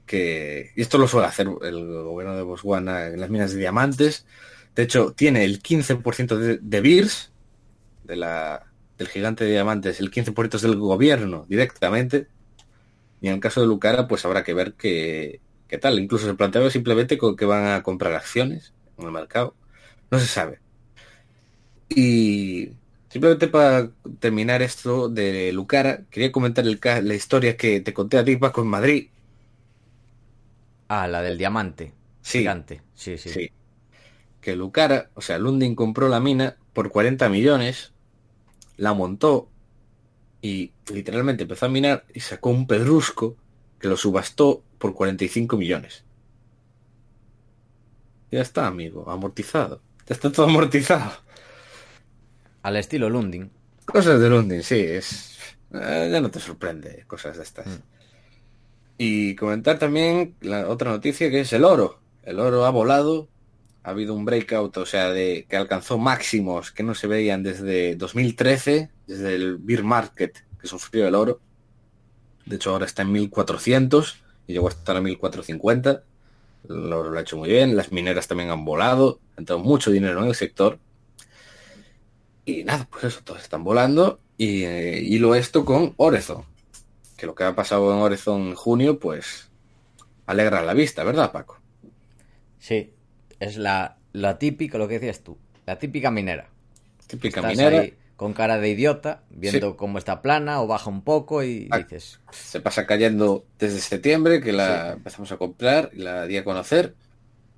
[0.07, 4.27] Que y esto lo suele hacer el gobierno de Botswana en las minas de diamantes,
[4.75, 7.33] De hecho, tiene el 15% de, de BIRS,
[8.05, 8.67] de la,
[8.99, 12.29] del gigante de diamantes, el 15% es del gobierno directamente.
[13.21, 15.99] Y en el caso de Lucara, pues habrá que ver qué, qué tal.
[15.99, 19.57] Incluso se planteaba simplemente con que van a comprar acciones en el mercado.
[20.11, 20.61] No se sabe.
[21.89, 22.71] Y
[23.09, 28.25] simplemente para terminar esto de Lucara, quería comentar el, la historia que te conté a
[28.25, 29.11] ti, Paco, en Madrid.
[30.89, 31.95] Ah, la del diamante.
[32.23, 32.39] Sí.
[32.41, 32.83] Gigante.
[32.95, 33.31] Sí, sí.
[33.31, 33.51] Sí.
[34.41, 37.93] Que Lucara, o sea, Lundin compró la mina por 40 millones,
[38.77, 39.51] la montó
[40.43, 43.37] y literalmente empezó a minar y sacó un pedrusco
[43.81, 46.05] que lo subastó por 45 millones.
[48.31, 49.83] Ya está, amigo, amortizado.
[50.07, 51.13] Ya está todo amortizado.
[52.63, 53.51] Al estilo Lundin.
[53.85, 55.39] Cosas de Lundin, sí, es.
[55.73, 57.67] eh, ya no te sorprende cosas de estas.
[57.67, 57.96] Mm.
[58.99, 62.01] Y comentar también la otra noticia que es el oro.
[62.23, 63.29] El oro ha volado.
[63.83, 67.95] Ha habido un breakout, o sea, de que alcanzó máximos que no se veían desde
[67.95, 71.41] 2013, desde el bear market que sufrió el oro.
[72.47, 76.03] De hecho, ahora está en 1400 y llegó a estar a 1450.
[76.69, 77.77] El oro lo ha hecho muy bien.
[77.77, 79.21] Las mineras también han volado.
[79.37, 80.79] Ha entrado mucho dinero en el sector.
[82.45, 84.21] Y nada, pues eso, todos están volando.
[84.37, 86.45] Y eh, hilo esto con Orezon.
[87.17, 89.51] Que lo que ha pasado en Orezon en junio, pues
[90.27, 91.59] alegra la vista, ¿verdad, Paco?
[92.59, 92.93] Sí.
[93.41, 95.39] Es la, la típica, lo que decías tú.
[95.67, 96.49] La típica minera.
[97.07, 97.81] Típica Estás minera.
[97.81, 99.77] ahí con cara de idiota, viendo Sí.
[99.77, 101.79] cómo está plana o baja un poco y Ah.
[101.79, 106.45] dices, Se pasa cayendo desde septiembre, que la empezamos a comprar y la di a
[106.45, 106.95] conocer.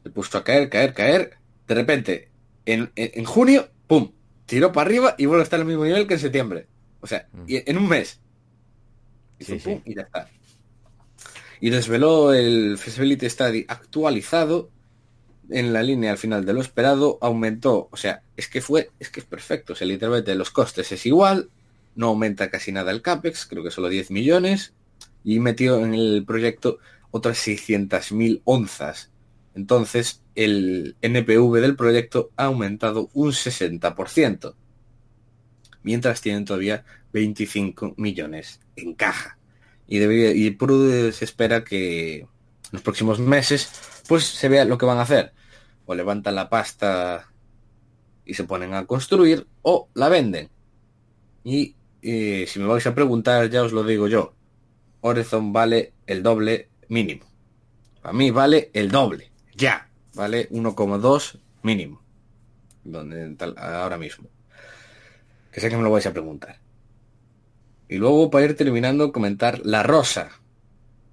[0.03, 1.37] Le puso a caer, caer, caer.
[1.69, 2.31] De repente,
[2.67, 4.11] en, en- en junio, ¡pum!
[4.47, 6.67] Tiró para arriba y vuelve a estar al mismo nivel que en septiembre.
[7.01, 7.45] O sea, Mm.
[7.47, 8.21] y en un mes.
[9.39, 9.91] Hizo Sí, pum, sí.
[9.91, 10.29] Y ya está.
[11.61, 14.71] Y desveló el Feasibility Study actualizado
[15.51, 19.11] en la línea al final de lo esperado, aumentó, o sea, es que fue, es
[19.11, 21.51] que es perfecto, o sea, literalmente los costes es igual,
[21.95, 24.75] no aumenta casi nada el CAPEX, creo que solo 10 millones,
[25.25, 26.79] y metió en el proyecto
[27.11, 29.11] otras 600.000 onzas.
[29.55, 34.55] Entonces, el NPV del proyecto ha aumentado un 60%,
[35.89, 36.85] mientras tienen todavía
[37.15, 39.39] 25 millones en caja.
[39.87, 40.55] Y, debería, y
[41.13, 42.29] se espera que en
[42.73, 43.71] los próximos meses
[44.07, 45.33] pues se vea lo que van a hacer.
[45.87, 47.33] O levantan la pasta
[48.27, 50.51] y se ponen a construir o la venden.
[51.43, 54.35] Y eh, si me vais a preguntar, ya os lo digo yo.
[55.01, 57.25] Horizon vale el doble mínimo.
[58.03, 59.33] A mí vale el doble.
[59.57, 59.89] Ya.
[60.15, 62.03] Vale 1,2 mínimo.
[62.85, 64.29] Donde, ahora mismo.
[65.53, 66.61] Que sé que me lo vais a preguntar.
[67.89, 70.31] Y luego para ir terminando comentar La Rosa.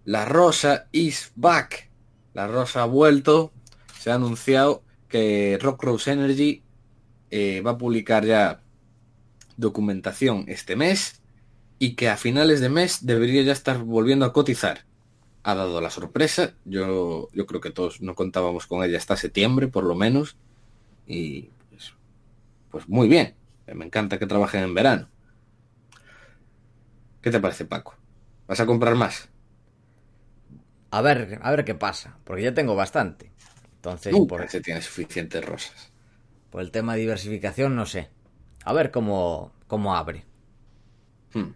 [0.04, 1.90] La Rosa is back.
[2.34, 3.52] La Rosa ha vuelto.
[4.00, 6.64] Se ha anunciado que Rock Rose Energy
[7.32, 8.62] eh, va a publicar ya
[9.58, 11.22] documentación este mes
[11.80, 14.86] y que a finales de mes debería ya estar volviendo a cotizar.
[15.44, 16.54] Ha dado la sorpresa.
[16.66, 20.36] Yo, yo creo que todos no contábamos con ella hasta septiembre, por lo menos.
[21.08, 21.94] Y pues,
[22.72, 23.36] pues muy bien.
[23.68, 25.10] Me encanta que trabajen en verano.
[27.22, 27.96] ¿Qué te parece, Paco?
[28.48, 29.30] ¿Vas a comprar más?
[30.92, 33.30] a ver, a ver qué pasa, porque ya tengo bastante.
[33.76, 35.92] Entonces, Nunca por, se tiene suficientes rosas.
[36.50, 38.10] por el tema de diversificación, no sé.
[38.64, 40.26] A ver cómo, cómo abre.
[41.34, 41.52] Hmm.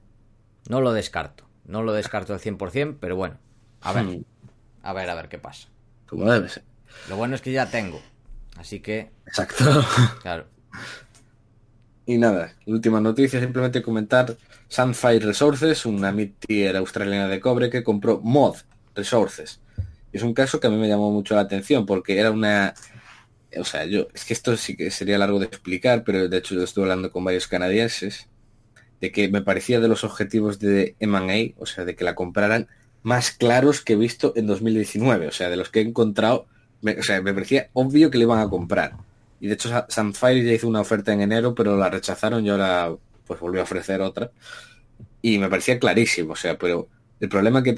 [0.67, 1.45] No lo descarto.
[1.65, 3.37] No lo descarto al 100%, pero bueno.
[3.81, 4.03] A ver.
[4.05, 4.25] Hmm.
[4.83, 5.69] A ver, a ver qué pasa.
[6.05, 6.63] Como debe ser.
[7.07, 8.01] Lo bueno es que ya tengo.
[8.57, 9.63] Así que, Exacto.
[10.21, 10.47] claro.
[12.09, 14.35] Y nada, última noticia, simplemente comentar
[14.67, 18.55] Sunfire Resources, una mid-tier australiana de cobre que compró Mod
[18.95, 19.59] Resources.
[20.11, 22.73] Es un caso que a mí me llamó mucho la atención porque era una...
[23.55, 26.55] O sea, yo, es que esto sí que sería largo de explicar, pero de hecho
[26.55, 28.27] yo estuve hablando con varios canadienses
[29.01, 32.69] de que me parecía de los objetivos de M&A, o sea, de que la compraran
[33.03, 36.47] más claros que he visto en 2019, o sea, de los que he encontrado,
[36.81, 38.93] o sea, me parecía obvio que le iban a comprar.
[39.39, 42.49] Y de hecho Sa- Sunfire ya hizo una oferta en enero, pero la rechazaron y
[42.49, 44.31] ahora pues volvió a ofrecer otra.
[45.21, 47.73] Y me parecía clarísimo, o sea, pero el problema que,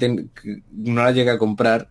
[0.72, 1.90] no la llegué a comprar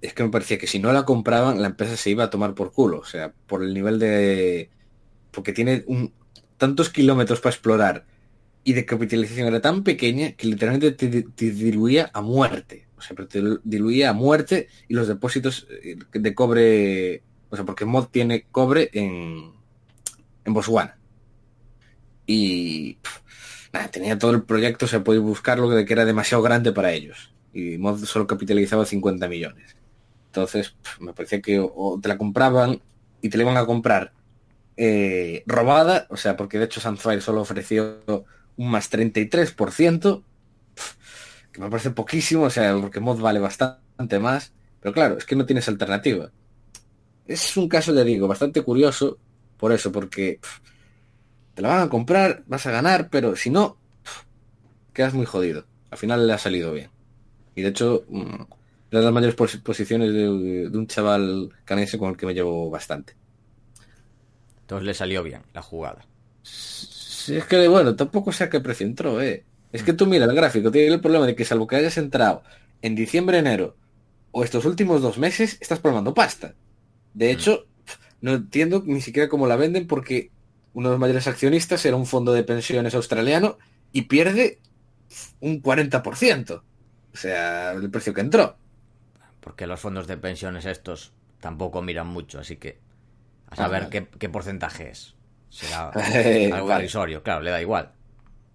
[0.00, 2.54] es que me parecía que si no la compraban, la empresa se iba a tomar
[2.54, 4.70] por culo, o sea, por el nivel de...
[5.32, 5.84] porque tiene
[6.58, 8.06] tantos kilómetros para explorar
[8.64, 12.88] y de capitalización era tan pequeña que literalmente te, te diluía a muerte.
[12.96, 17.24] O sea, pero te diluía a muerte y los depósitos eh, de cobre...
[17.52, 19.52] O sea, porque Mod tiene cobre en,
[20.46, 20.96] en Botswana.
[22.26, 22.96] Y
[23.74, 27.34] nada, tenía todo el proyecto, se puede buscarlo de que era demasiado grande para ellos.
[27.52, 29.76] Y Mod solo capitalizaba 50 millones.
[30.28, 32.80] Entonces, me parecía que o te la compraban
[33.20, 34.12] y te la iban a comprar
[34.78, 38.00] eh, robada, o sea, porque de hecho Sunfire solo ofreció
[38.56, 40.22] un más 33%,
[41.52, 45.36] que me parece poquísimo, o sea, porque mod vale bastante más, pero claro, es que
[45.36, 46.30] no tienes alternativa.
[47.26, 49.18] Es un caso, ya digo, bastante curioso
[49.56, 50.40] por eso, porque
[51.54, 53.76] te la van a comprar, vas a ganar, pero si no,
[54.92, 55.64] quedas muy jodido.
[55.90, 56.90] Al final le ha salido bien.
[57.54, 58.42] Y de hecho, mm,
[58.90, 63.14] de las mayores posiciones de, un chaval canadiense con el que me llevo bastante.
[64.62, 66.04] Entonces le salió bien la jugada.
[66.42, 69.44] Sí, es que, bueno, tampoco sé a qué precio entró, ¿eh?
[69.72, 72.42] Es que tú mira el gráfico, tiene el problema de que salvo que hayas entrado
[72.82, 73.76] en diciembre, enero
[74.32, 76.54] o estos últimos dos meses, estás palmando pasta.
[77.14, 77.30] De mm.
[77.30, 77.66] hecho,
[78.20, 80.30] no entiendo ni siquiera cómo la venden porque
[80.74, 83.58] uno de los mayores accionistas era un fondo de pensiones australiano
[83.92, 84.58] y pierde
[85.40, 86.62] un 40%.
[87.12, 88.56] O sea, el precio que entró.
[89.40, 92.78] Porque los fondos de pensiones estos tampoco miran mucho, así que
[93.50, 95.14] a saber qué, porcentaje es.
[95.50, 95.88] Será
[96.54, 97.92] algo claro, le da igual.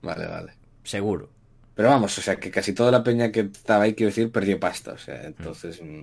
[0.01, 0.53] Vale, vale.
[0.83, 1.29] Seguro.
[1.75, 4.59] Pero vamos, o sea, que casi toda la peña que estaba ahí, quiero decir, perdió
[4.59, 4.93] pasta.
[4.93, 6.01] O sea, entonces, mm,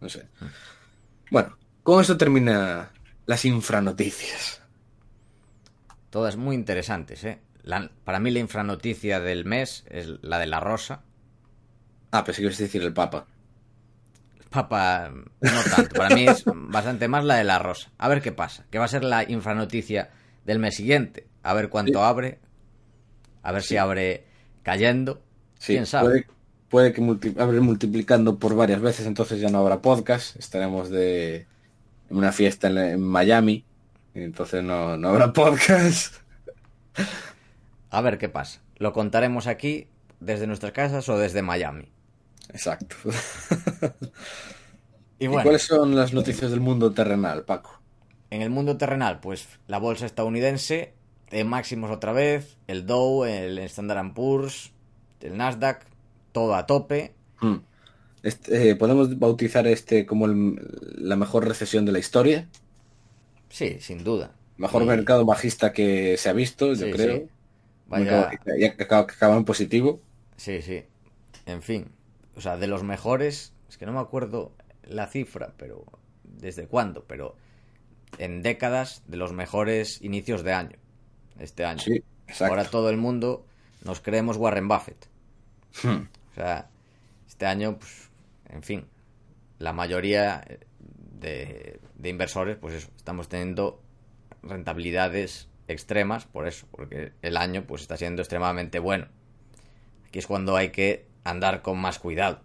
[0.00, 0.28] no sé.
[0.40, 0.46] Mm.
[1.30, 2.90] Bueno, con esto termina
[3.26, 4.62] las infranoticias.
[6.10, 7.38] Todas muy interesantes, ¿eh?
[8.04, 11.02] para mí la infranoticia del mes es la de la rosa.
[12.10, 13.26] Ah, pensé que ibas a decir el Papa.
[14.50, 15.94] Papa, no tanto.
[15.94, 17.90] Para mí es bastante más la de la rosa.
[17.96, 18.66] A ver qué pasa.
[18.70, 20.10] Que va a ser la infranoticia
[20.44, 21.26] del mes siguiente.
[21.42, 22.38] A ver cuánto abre.
[23.42, 24.26] A ver si abre
[24.62, 25.22] cayendo.
[25.64, 26.26] ¿Quién sabe?
[26.68, 30.36] Puede, que abre multiplicando por varias veces, entonces ya no habrá podcast.
[30.36, 31.46] Estaremos de
[32.12, 33.64] una fiesta en, Miami.
[34.14, 36.16] entonces no, no habrá podcast.
[37.90, 38.60] A ver qué pasa.
[38.76, 39.88] Lo contaremos aquí
[40.20, 41.90] desde nuestras casas o desde Miami.
[42.50, 42.96] Exacto.
[45.18, 47.80] y, cuáles son las noticias del mundo terrenal, Paco?
[48.30, 50.94] En el mundo terrenal, pues la bolsa estadounidense,
[51.30, 54.72] en máximos otra vez, el Dow, el Standard Poor's,
[55.20, 55.84] el Nasdaq,
[56.32, 57.14] todo a tope.
[57.40, 57.58] Hmm.
[58.22, 62.48] Este, eh, ¿Podemos bautizar este como la mejor recesión de la historia?
[63.48, 64.32] Sí, sin duda.
[64.56, 67.28] Mejor mercado bajista que se ha visto, yo creo.
[67.88, 68.30] Vaya...
[68.30, 70.00] Que acaba en positivo.
[70.36, 70.84] Sí, sí.
[71.46, 71.88] En fin,
[72.36, 74.52] o sea, de los mejores, es que no me acuerdo
[74.84, 75.84] la cifra, pero
[76.24, 77.36] desde cuándo, pero
[78.18, 80.78] en décadas de los mejores inicios de año,
[81.38, 81.80] este año.
[81.80, 82.02] Sí,
[82.40, 83.44] Ahora todo el mundo
[83.84, 85.08] nos creemos Warren Buffett.
[85.82, 86.06] Hmm.
[86.32, 86.68] O sea,
[87.28, 88.01] este año, pues,
[88.52, 88.86] en fin,
[89.58, 90.44] la mayoría
[91.12, 93.82] de, de inversores, pues eso, estamos teniendo
[94.42, 99.08] rentabilidades extremas por eso, porque el año pues está siendo extremadamente bueno.
[100.06, 102.40] Aquí es cuando hay que andar con más cuidado.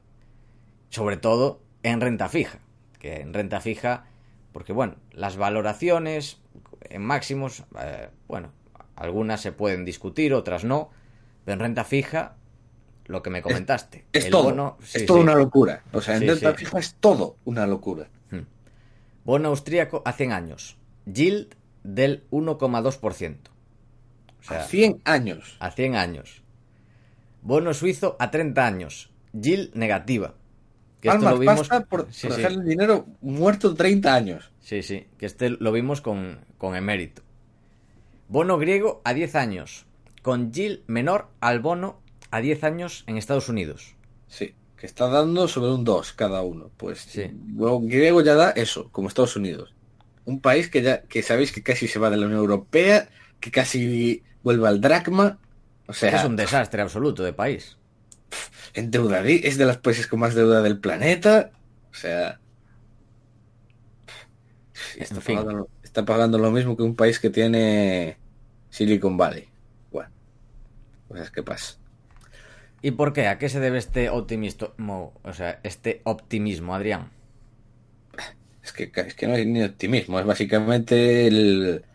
[0.89, 2.59] Sobre todo en renta fija.
[2.99, 4.05] Que en renta fija,
[4.53, 6.41] porque bueno, las valoraciones
[6.81, 8.51] en máximos, eh, bueno,
[8.95, 10.91] algunas se pueden discutir, otras no.
[11.45, 12.35] Pero en renta fija,
[13.07, 14.05] lo que me comentaste.
[14.13, 14.77] Es, todo.
[14.93, 15.83] es todo una locura.
[15.93, 18.09] O sea, en renta fija es todo una locura.
[18.31, 18.41] Hmm.
[19.23, 20.77] Bono austríaco a 100 años.
[21.05, 23.37] Yield del 1,2%.
[24.39, 25.57] O sea, a 100 años.
[25.59, 26.43] A 100 años.
[27.41, 29.11] Bono suizo a 30 años.
[29.33, 30.35] Yield negativa.
[31.01, 34.51] Que esto lo vimos por, dejar el dinero muerto 30 años.
[34.59, 37.21] Sí, sí, que este lo vimos con, con emérito.
[38.27, 39.85] Bono griego a 10 años,
[40.23, 42.01] con yield menor al bono
[42.31, 43.95] a 10 años en Estados Unidos.
[44.27, 46.69] Sí, que está dando sobre un 2 cada uno.
[46.77, 47.31] Pues sí.
[47.55, 49.73] Luego griego ya da eso, como Estados Unidos.
[50.25, 53.09] Un país que ya que sabéis que casi se va de la Unión Europea,
[53.39, 55.39] que casi vuelve al dracma,
[55.87, 57.77] es un desastre absoluto de país.
[58.73, 61.51] En deuda, es de los países con más deuda del planeta.
[61.91, 62.39] O sea.
[64.97, 68.17] Está, pagando, lo mismo que un país que tiene
[68.69, 69.47] Silicon Valley.
[69.91, 70.11] Bueno,
[71.07, 71.77] pues qué pasa.
[72.81, 73.27] ¿Y por qué?
[73.27, 75.13] ¿A qué se debe este optimismo?
[75.23, 77.09] O sea, este optimismo, Adrián.
[78.63, 81.85] Es que, es que no hay ni optimismo, es básicamente el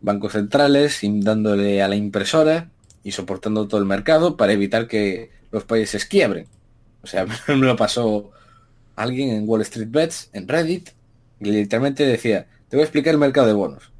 [0.00, 2.70] bancos centrales dándole a la impresora
[3.02, 6.46] y soportando todo el mercado para evitar que los países quiebren.
[7.02, 8.30] O sea, me lo pasó
[8.96, 10.90] alguien en Wall Street Bets, en Reddit,
[11.40, 13.92] y literalmente decía, te voy a explicar el mercado de bonos.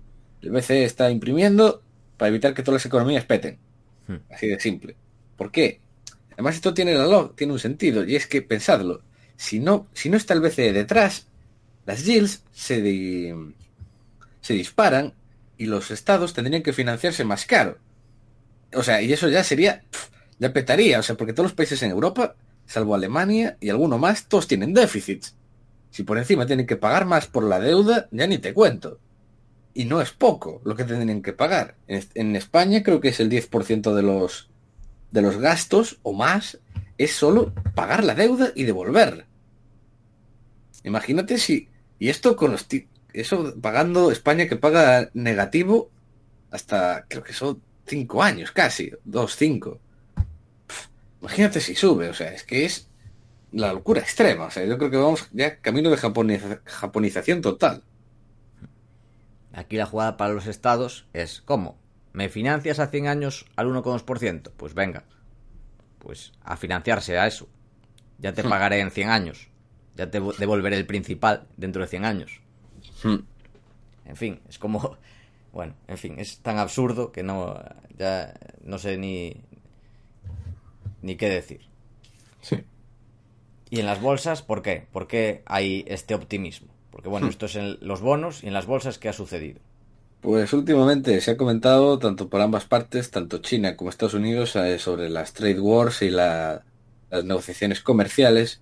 [0.43, 1.82] El BCE está imprimiendo
[2.16, 3.59] para evitar que todas las economías peten.
[4.09, 4.16] Hmm.
[4.30, 4.97] Así de simple.
[5.37, 5.80] ¿Por qué?
[6.37, 9.03] Además esto tiene, la tiene un sentido, y es que, pensadlo,
[9.37, 11.26] si no, si no está el BCE detrás,
[11.87, 13.34] las yields se,
[14.41, 15.14] se disparan
[15.57, 17.78] y los estados tendrían que financiarse más caro.
[18.74, 19.82] O sea, y eso ya sería,
[20.39, 22.34] ya petaría, o sea, porque todos los países en Europa,
[22.66, 25.34] salvo Alemania y alguno más, todos tienen déficits.
[25.91, 28.99] Si por encima tienen que pagar más por la deuda, ya ni te cuento.
[29.72, 31.76] Y no es poco lo que tienen que pagar.
[31.87, 34.51] En, España creo que es el 10% de los,
[35.11, 36.59] de los gastos o más.
[36.99, 39.27] Es solo pagar la deuda y devolver.
[40.85, 41.69] Imagínate si...
[41.99, 42.67] Y esto con los...
[43.13, 45.91] Eso pagando España que paga negativo
[46.51, 49.81] hasta creo que son cinco años casi, dos, cinco.
[51.21, 52.89] Imagínate si sube, o sea, es que es
[53.53, 54.47] la locura extrema.
[54.47, 55.97] O sea, yo creo que vamos ya camino de
[56.65, 57.83] japonización total.
[59.53, 61.79] Aquí la jugada para los estados es, ¿cómo?
[62.17, 64.51] ¿Me financias a 100 años al 1,2%?
[64.57, 65.05] Pues venga,
[65.99, 67.47] pues a financiarse a eso.
[68.17, 68.49] Ya te hmm.
[68.49, 69.51] pagaré en 100 años.
[69.97, 72.41] Ya te devolveré el principal dentro de 100 años.
[73.03, 73.19] Hmm.
[74.07, 74.97] En fin, es como...
[75.53, 77.62] Bueno, en fin, es tan absurdo que no...
[77.99, 79.37] Ya no sé ni...
[81.03, 81.69] Ni qué decir.
[82.41, 82.64] Sí.
[83.69, 84.87] Y en las bolsas, ¿por qué?
[84.91, 86.73] ¿Por qué hay este optimismo?
[86.91, 87.31] Porque bueno, hmm.
[87.31, 89.61] esto es en los bonos y en las bolsas, ¿qué ha sucedido?
[90.21, 94.79] Pues últimamente se ha comentado tanto por ambas partes, tanto China como Estados Unidos, eh,
[94.79, 96.62] sobre las trade wars y las
[97.25, 98.61] negociaciones comerciales.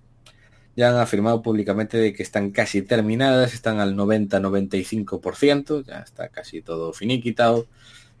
[0.75, 6.61] Ya han afirmado públicamente de que están casi terminadas, están al 90-95%, ya está casi
[6.61, 7.67] todo finiquitado.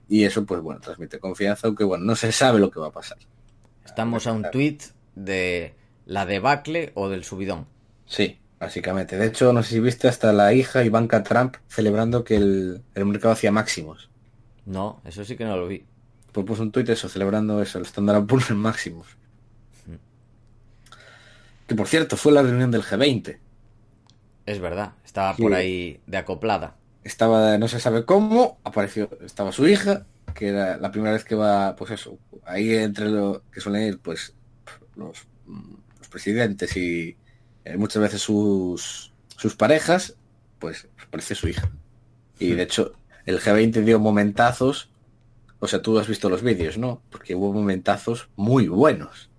[0.07, 2.91] Y eso, pues bueno, transmite confianza, aunque bueno, no se sabe lo que va a
[2.91, 3.17] pasar.
[3.85, 4.77] Estamos a un tweet
[5.15, 5.73] de
[6.05, 7.67] la debacle o del subidón.
[8.05, 9.15] Sí, básicamente.
[9.15, 13.33] De hecho, no sé si viste hasta la hija Ivanka Trump celebrando que el, mercado
[13.33, 14.09] hacía máximos.
[14.65, 15.85] No, eso sí que no lo vi.
[16.31, 19.07] Pues puso un tuit eso, celebrando eso, el Standard Poor's en máximos.
[21.67, 23.37] Que por cierto, fue la reunión del G20.
[24.47, 26.75] Es verdad, estaba por ahí de acoplada.
[27.03, 31.35] Estaba, no se sabe cómo, apareció, estaba su hija, que era la primera vez que
[31.35, 34.33] va, pues eso, ahí entre lo que suelen ir, pues,
[34.95, 35.27] los
[36.09, 37.15] presidentes y
[37.65, 40.15] eh, muchas veces sus, sus parejas,
[40.59, 41.69] pues parece su hija.
[42.39, 42.93] Y de hecho,
[43.25, 44.89] el G20 dio momentazos,
[45.59, 47.01] o sea, tú has visto los vídeos, ¿no?
[47.09, 49.29] Porque hubo momentazos muy buenos.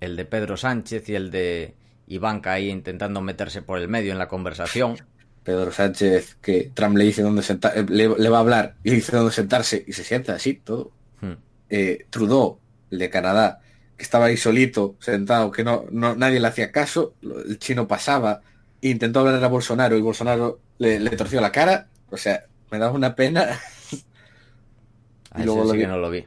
[0.00, 1.74] El de Pedro Sánchez y el de
[2.06, 4.96] Ivanka ahí intentando meterse por el medio en la conversación.
[5.44, 9.16] Pedro Sánchez, que Trump le dice dónde sentar, eh, le, va a hablar y dice
[9.16, 10.92] dónde sentarse y se sienta así todo.
[11.20, 11.32] Hmm.
[11.68, 12.58] Eh, Trudeau,
[12.90, 13.60] el de Canadá,
[13.98, 18.42] estaba ahí solito, sentado, que no, no nadie le hacía caso, el chino pasaba,
[18.80, 23.14] intentó hablar a Bolsonaro y Bolsonaro le, torció la cara, o sea, me da una
[23.14, 23.58] pena.
[25.38, 26.24] y luego lo que no lo vi.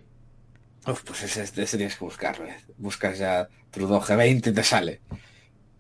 [0.84, 2.56] pues ese, tienes que buscarlo, eh.
[2.78, 5.02] buscas ya Trudeau G20 y te sale.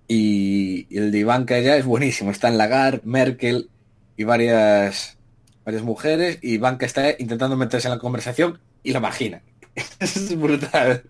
[0.07, 3.69] Y, el de Ivanka ya es buenísimo, está en Lagarde, Merkel
[4.17, 5.17] y varias
[5.63, 9.41] varias mujeres y Ivanka está intentando meterse en la conversación y la margina.
[9.99, 11.09] es brutal.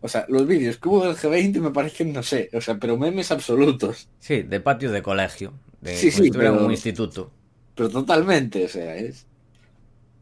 [0.00, 2.96] O sea, los vídeos que hubo del G20 me parecen, no sé, o sea, pero
[2.96, 4.08] memes absolutos.
[4.20, 5.54] Sí, de patio de colegio.
[5.80, 7.32] De sí, sí, pero, un instituto.
[7.74, 9.26] Pero totalmente, o sea, es...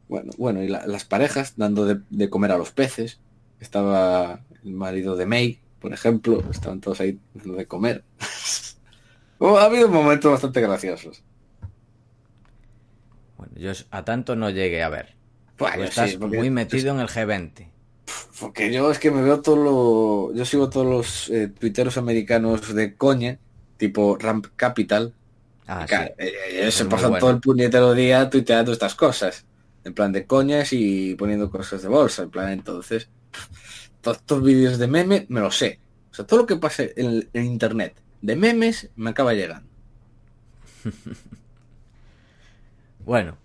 [0.08, 3.20] Bueno, bueno, y las parejas dando de, comer a los peces.
[3.60, 8.04] Estaba el marido de May, por ejemplo, estaban todos ahí dando de comer.
[9.38, 11.22] Oh, ha habido momentos bastante graciosos.
[13.36, 15.14] Bueno, yo a tanto no llegué a ver.
[15.58, 17.68] Bueno, estás muy metido en el G20.
[18.40, 20.34] Porque yo es que me veo todo lo...
[20.34, 23.38] Yo sigo todos los eh, tuiteros americanos de coña,
[23.76, 25.14] tipo Ramp Capital.
[25.66, 25.86] Ah,
[26.18, 29.44] eh, se pasan todo el puñetero día tuiteando estas cosas.
[29.84, 32.24] En plan de coñas y poniendo cosas de bolsa.
[32.24, 33.08] En plan, entonces,
[34.00, 35.80] todos estos vídeos de memes me lo sé.
[36.10, 39.68] O sea, todo lo que pase en, en internet de memes me acaba llegando.
[43.04, 43.36] bueno,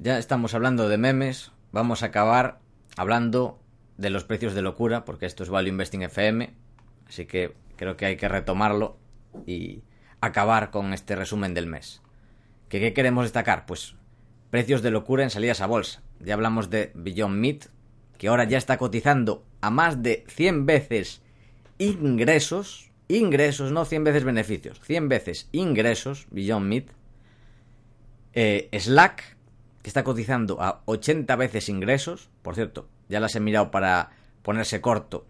[0.00, 1.52] ya estamos hablando de memes.
[1.72, 2.60] Vamos a acabar
[2.96, 3.58] hablando
[3.98, 6.54] de los precios de locura, porque esto es Value Investing FM,
[7.08, 8.96] así que creo que hay que retomarlo
[9.44, 9.82] y
[10.20, 12.00] acabar con este resumen del mes.
[12.68, 13.66] ¿Qué, ¿Qué, queremos destacar?
[13.66, 13.96] Pues
[14.50, 16.02] precios de locura en salidas a bolsa.
[16.20, 17.66] Ya hablamos de Beyond Meat,
[18.16, 21.20] que ahora ya está cotizando a más de 100 veces
[21.78, 26.86] ingresos, ingresos, no 100 veces beneficios, 100 veces ingresos, Beyond Meat.
[28.34, 29.36] Eh, Slack,
[29.82, 34.10] que está cotizando a 80 veces ingresos, por cierto, ya las he mirado para
[34.42, 35.26] ponerse corto.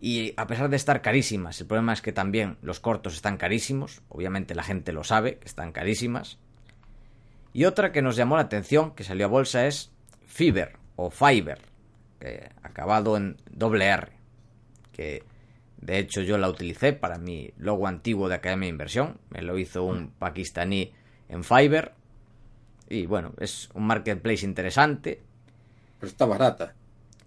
[0.00, 4.02] Y a pesar de estar carísimas, el problema es que también los cortos están carísimos,
[4.08, 6.38] obviamente la gente lo sabe, que están carísimas.
[7.52, 9.92] Y otra que nos llamó la atención, que salió a bolsa, es
[10.26, 11.60] Fiber o Fiber,
[12.18, 14.08] que, acabado en doble R,
[14.90, 15.22] que
[15.76, 19.58] de hecho yo la utilicé para mi logo antiguo de Academia de Inversión, me lo
[19.58, 20.92] hizo un pakistaní
[21.28, 21.92] en Fiber.
[22.88, 25.22] Y bueno, es un marketplace interesante,
[26.02, 26.74] pero está barata.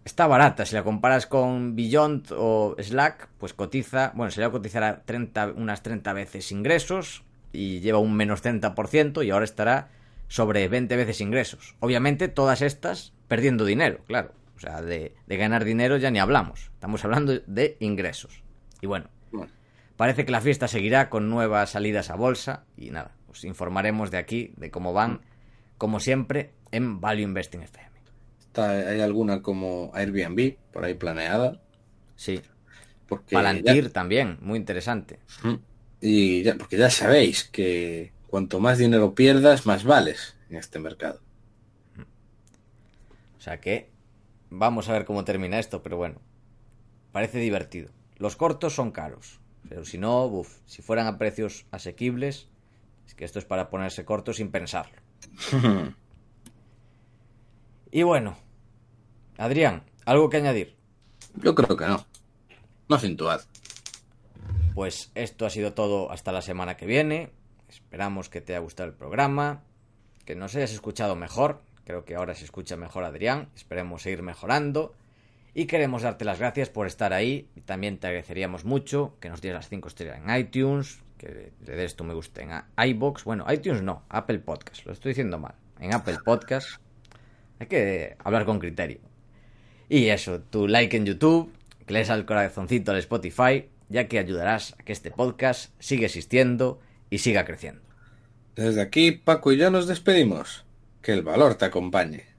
[0.03, 0.65] está barata.
[0.65, 4.83] Si la comparas con Beyond o Slack, pues cotiza, bueno, se le va a cotizar
[4.83, 7.23] a 30, unas 30 veces ingresos
[7.53, 9.91] y lleva un menos 30% y ahora estará
[10.27, 11.77] sobre 20 veces ingresos.
[11.79, 14.33] Obviamente todas estas perdiendo dinero, claro.
[14.57, 16.69] O sea, de, de ganar dinero ya ni hablamos.
[16.73, 18.43] Estamos hablando de ingresos.
[18.81, 19.53] Y bueno, Bueno,
[19.95, 24.17] parece que la fiesta seguirá con nuevas salidas a bolsa y nada, os informaremos de
[24.17, 25.21] aquí, de cómo van,
[25.77, 27.94] como siempre, en Value Investing FM.
[28.55, 31.61] Está, hay alguna como Airbnb por ahí planeada.
[32.15, 32.41] Sí,
[33.07, 35.19] Porque Palantir también, muy interesante.
[36.01, 41.19] y ya, porque ya sabéis que cuanto más dinero pierdas, más vales en este mercado.
[43.37, 43.91] O sea que
[44.49, 46.19] vamos a ver cómo termina esto, pero bueno,
[47.11, 47.91] parece divertido.
[48.17, 49.39] Los cortos son caros,
[49.69, 52.47] pero si no, buf, si fueran a precios asequibles,
[53.05, 54.97] es que esto es para ponerse corto sin pensarlo.
[57.91, 58.35] Y bueno,
[59.37, 60.75] Adrián, ¿algo que añadir?
[61.35, 62.05] Yo creo que no.
[62.87, 63.41] No acentuad.
[64.73, 67.31] Pues esto ha sido todo hasta la semana que viene.
[67.69, 69.63] Esperamos que te haya gustado el programa,
[70.25, 71.61] que nos hayas escuchado mejor.
[71.83, 73.49] Creo que ahora se escucha mejor Adrián.
[73.55, 74.93] Esperemos seguir mejorando.
[75.53, 77.49] Y queremos darte las gracias por estar ahí.
[77.55, 81.75] Y también te agradeceríamos mucho que nos dieras las 5 estrellas en iTunes, que le
[81.75, 83.23] des tu me gusta en iBox.
[83.23, 84.85] Bueno, iTunes no, Apple Podcast.
[84.85, 85.55] Lo estoy diciendo mal.
[85.79, 86.79] En Apple Podcast
[87.59, 88.99] hay que hablar con criterio.
[89.89, 91.51] Y eso, tu like en YouTube,
[91.85, 96.05] que le des al corazoncito al Spotify, ya que ayudarás a que este podcast siga
[96.05, 96.79] existiendo
[97.09, 97.81] y siga creciendo.
[98.55, 100.65] Desde aquí, Paco y yo nos despedimos.
[101.01, 102.34] Que el valor te acompañe.